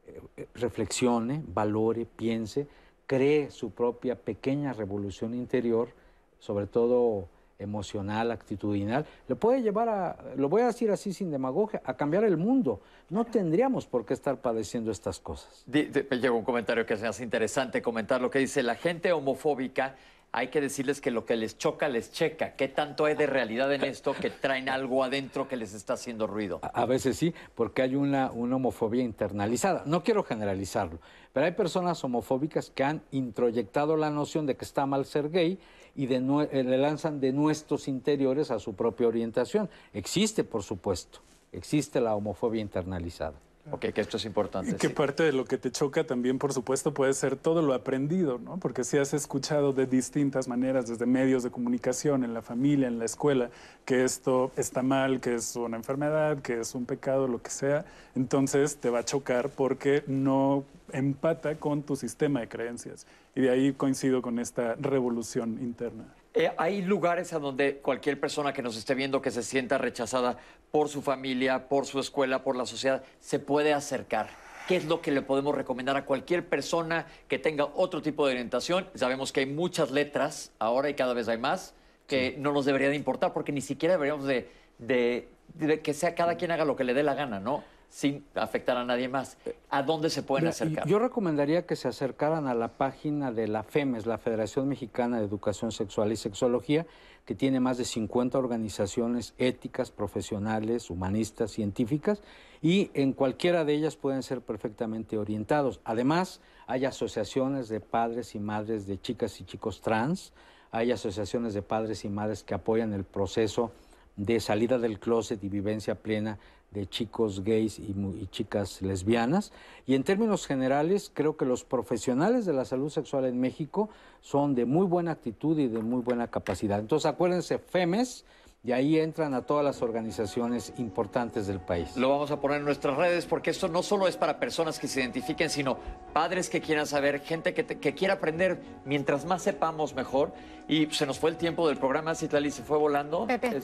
[0.05, 2.67] eh, eh, reflexione, valore, piense,
[3.07, 5.89] cree su propia pequeña revolución interior,
[6.37, 7.27] sobre todo
[7.59, 12.23] emocional, actitudinal, le puede llevar a, lo voy a decir así sin demagogia, a cambiar
[12.23, 12.81] el mundo.
[13.09, 15.63] No tendríamos por qué estar padeciendo estas cosas.
[15.67, 19.95] Llega un comentario que se hace interesante comentar lo que dice la gente homofóbica.
[20.31, 22.55] Hay que decirles que lo que les choca les checa.
[22.55, 26.27] ¿Qué tanto hay de realidad en esto que traen algo adentro que les está haciendo
[26.27, 26.59] ruido?
[26.61, 29.83] A, veces sí, porque hay una, una homofobia internalizada.
[29.85, 30.99] No quiero generalizarlo,
[31.31, 35.57] pero hay personas homofóbicas que han introyectado la noción de que está mal ser gay
[35.95, 36.17] y de,
[36.51, 39.69] eh, le lanzan de nuestros interiores a su propia orientación.
[39.93, 41.19] Existe, por supuesto,
[41.51, 43.44] existe la homofobia internalizada.
[43.71, 44.71] Ok, que esto es importante.
[44.71, 47.73] Y que parte de lo que te choca también, por supuesto, puede ser todo lo
[47.73, 48.57] aprendido, ¿no?
[48.57, 52.99] Porque si has escuchado de distintas maneras, desde medios de comunicación, en la familia, en
[52.99, 53.49] la escuela,
[53.83, 57.85] que esto está mal, que es una enfermedad, que es un pecado, lo que sea,
[58.13, 63.07] entonces te va a chocar porque no empata con tu sistema de creencias.
[63.35, 66.05] Y de ahí coincido con esta revolución interna.
[66.37, 70.37] Eh, hay lugares a donde cualquier persona que nos esté viendo que se sienta rechazada
[70.69, 74.27] por su familia, por su escuela, por la sociedad, se puede acercar.
[74.67, 78.33] ¿Qué es lo que le podemos recomendar a cualquier persona que tenga otro tipo de
[78.33, 78.89] orientación?
[78.95, 81.73] Sabemos que hay muchas letras ahora y cada vez hay más
[82.05, 86.35] que no nos debería de importar porque ni siquiera deberíamos de, de que sea cada
[86.35, 87.63] quien haga lo que le dé la gana, ¿no?
[87.95, 89.37] Sin afectar a nadie más.
[89.69, 90.85] ¿A dónde se pueden acercar?
[90.85, 95.25] Yo recomendaría que se acercaran a la página de la FEMES, la Federación Mexicana de
[95.25, 96.85] Educación Sexual y Sexología,
[97.23, 102.21] que tiene más de 50 organizaciones éticas, profesionales, humanistas, científicas,
[102.61, 105.79] y en cualquiera de ellas pueden ser perfectamente orientados.
[105.85, 110.33] Además, hay asociaciones de padres y madres de chicas y chicos trans,
[110.69, 113.71] hay asociaciones de padres y madres que apoyan el proceso
[114.17, 116.39] de salida del closet y vivencia plena
[116.75, 117.95] de chicos gays y,
[118.27, 119.51] chicas lesbianas.
[119.87, 123.89] Y en términos generales, creo que los profesionales de la salud sexual en México
[124.21, 126.79] son de muy buena actitud y de muy buena capacidad.
[126.79, 128.25] Entonces, acuérdense, FEMES,
[128.65, 131.95] y ahí entran a todas las organizaciones importantes del país.
[131.95, 134.87] Lo vamos a poner en nuestras redes porque esto no solo es para personas que
[134.87, 135.77] se identifiquen, sino
[136.13, 138.59] padres que quieran saber, gente que, quiera aprender.
[138.83, 140.33] Mientras más sepamos, mejor.
[140.67, 143.27] Y se nos fue el tiempo del programa, Citlali se fue volando.
[143.27, 143.61] Pepe.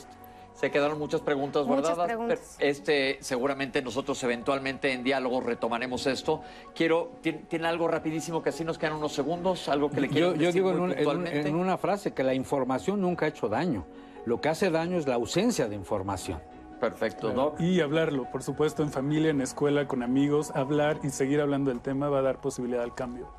[0.62, 2.56] Se quedaron muchas preguntas muchas Preguntas.
[2.60, 6.44] Este, seguramente nosotros eventualmente en diálogo retomaremos esto.
[6.76, 9.68] Quiero, ¿tiene, algo rapidísimo que así nos quedan unos segundos?
[9.70, 13.30] ¿Algo que le quiero decir Yo digo en, una frase que la información nunca ha
[13.30, 13.88] hecho daño.
[14.26, 16.40] Lo que hace daño es la ausencia de información.
[16.80, 17.56] Perfecto, ¿no?
[17.58, 21.82] Y hablarlo, por supuesto, en familia, en escuela, con amigos, hablar y seguir hablando del
[21.82, 23.30] tema va a dar posibilidad al cambio.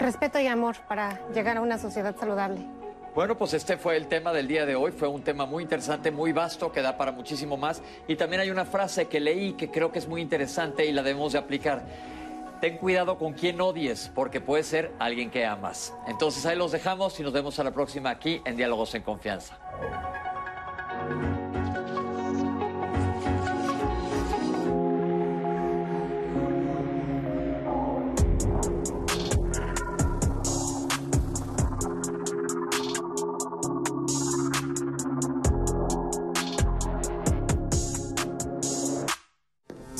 [0.00, 2.66] Respeto y amor para llegar a una sociedad saludable.
[3.14, 4.90] Bueno, pues este fue el tema del día de hoy.
[4.90, 7.80] Fue un tema muy interesante, muy vasto, que da para muchísimo más.
[8.08, 11.04] Y también hay una frase que leí que creo que es muy interesante y la
[11.04, 11.84] debemos de aplicar.
[12.60, 15.94] Ten cuidado con quien odies, porque puede ser alguien que amas.
[16.08, 19.58] Entonces ahí los dejamos y nos vemos a la próxima aquí en Diálogos en Confianza.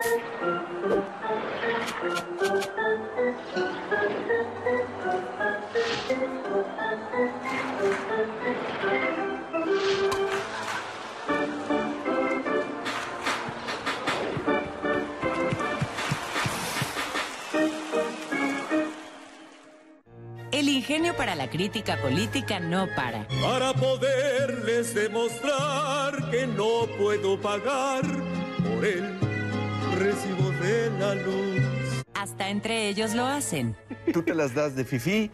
[0.00, 0.12] El
[20.68, 23.26] ingenio para la crítica política no para.
[23.42, 28.04] Para poderles demostrar que no puedo pagar
[28.62, 29.17] por él
[29.98, 32.02] recibo de la luz.
[32.14, 33.76] Hasta entre ellos lo hacen.
[34.12, 35.30] Tú te las das de fifí,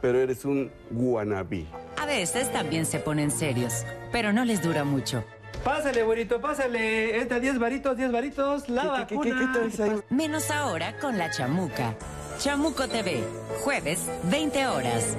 [0.00, 1.66] pero eres un guanabí.
[1.96, 5.24] A veces también se ponen serios, pero no les dura mucho.
[5.64, 7.18] Pásale, güerito, pásale.
[7.18, 9.70] Esta 10 varitos, 10 varitos, la vacuna.
[10.10, 11.96] Menos ahora con la chamuca.
[12.38, 13.22] Chamuco TV,
[13.64, 15.16] jueves, 20 horas.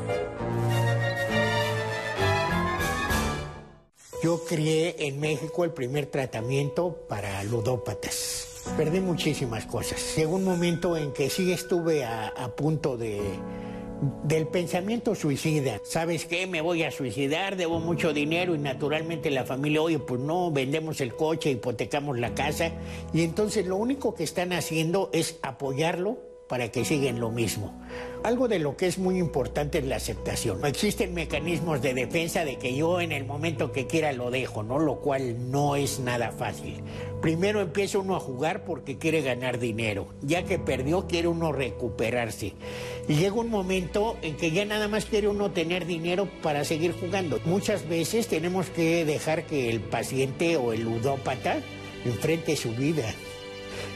[4.24, 8.49] Yo crié en México el primer tratamiento para ludópatas.
[8.78, 10.16] Perdí muchísimas cosas.
[10.16, 13.22] Llegó un momento en que sí estuve a, punto de,
[14.24, 15.80] del pensamiento suicida.
[15.84, 16.48] ¿Sabes qué?
[16.48, 21.02] Me voy a suicidar, debo mucho dinero y naturalmente la familia, oye, pues no, vendemos
[21.02, 22.72] el coche, hipotecamos la casa.
[23.14, 27.72] Y entonces lo único que están haciendo es apoyarlo para que sigan lo mismo.
[28.24, 30.66] Algo de lo que es muy importante es la aceptación.
[30.66, 34.80] Existen mecanismos de defensa de que yo en el momento que quiera lo dejo, ¿no?
[34.80, 36.82] Lo cual no es nada fácil.
[37.22, 40.08] Primero empieza uno a jugar porque quiere ganar dinero.
[40.22, 42.54] Ya que perdió, quiere uno recuperarse.
[43.08, 46.94] Y llega un momento en que ya nada más quiere uno tener dinero para seguir
[47.00, 47.40] jugando.
[47.46, 51.60] Muchas veces tenemos que dejar que el paciente o el ludópata
[52.06, 53.14] enfrente su vida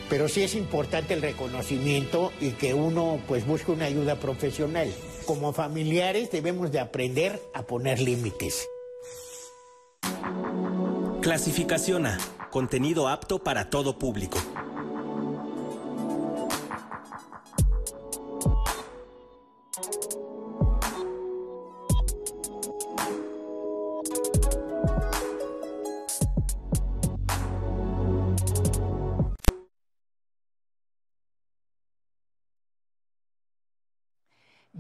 [0.10, 4.92] pero sí es importante el reconocimiento y que uno pues busque una ayuda profesional.
[5.26, 8.68] Como familiares debemos de aprender a poner límites.
[11.22, 12.18] Clasificación A.
[12.52, 14.40] Contenido apto para todo público.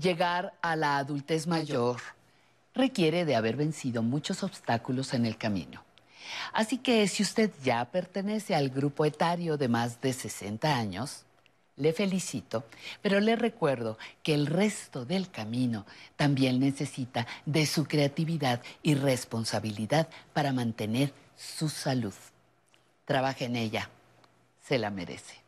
[0.03, 2.01] Llegar a la adultez mayor
[2.75, 5.81] requiere de haber vencido muchos obstáculos en el camino.
[6.51, 11.23] Así que si usted ya pertenece al grupo etario de más de 60 años,
[11.77, 12.65] le felicito,
[13.01, 15.85] pero le recuerdo que el resto del camino
[16.17, 22.13] también necesita de su creatividad y responsabilidad para mantener su salud.
[23.05, 23.89] Trabaje en ella,
[24.67, 25.42] se la merece.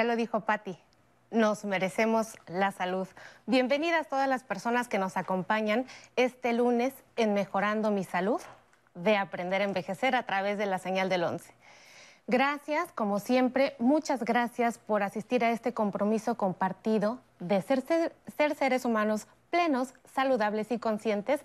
[0.00, 0.78] Ya lo dijo Patti,
[1.30, 3.06] nos merecemos la salud.
[3.44, 5.84] Bienvenidas todas las personas que nos acompañan
[6.16, 8.40] este lunes en Mejorando mi Salud
[8.94, 11.52] de Aprender a Envejecer a través de la señal del 11.
[12.28, 18.54] Gracias, como siempre, muchas gracias por asistir a este compromiso compartido de ser, ser, ser
[18.54, 21.42] seres humanos plenos, saludables y conscientes.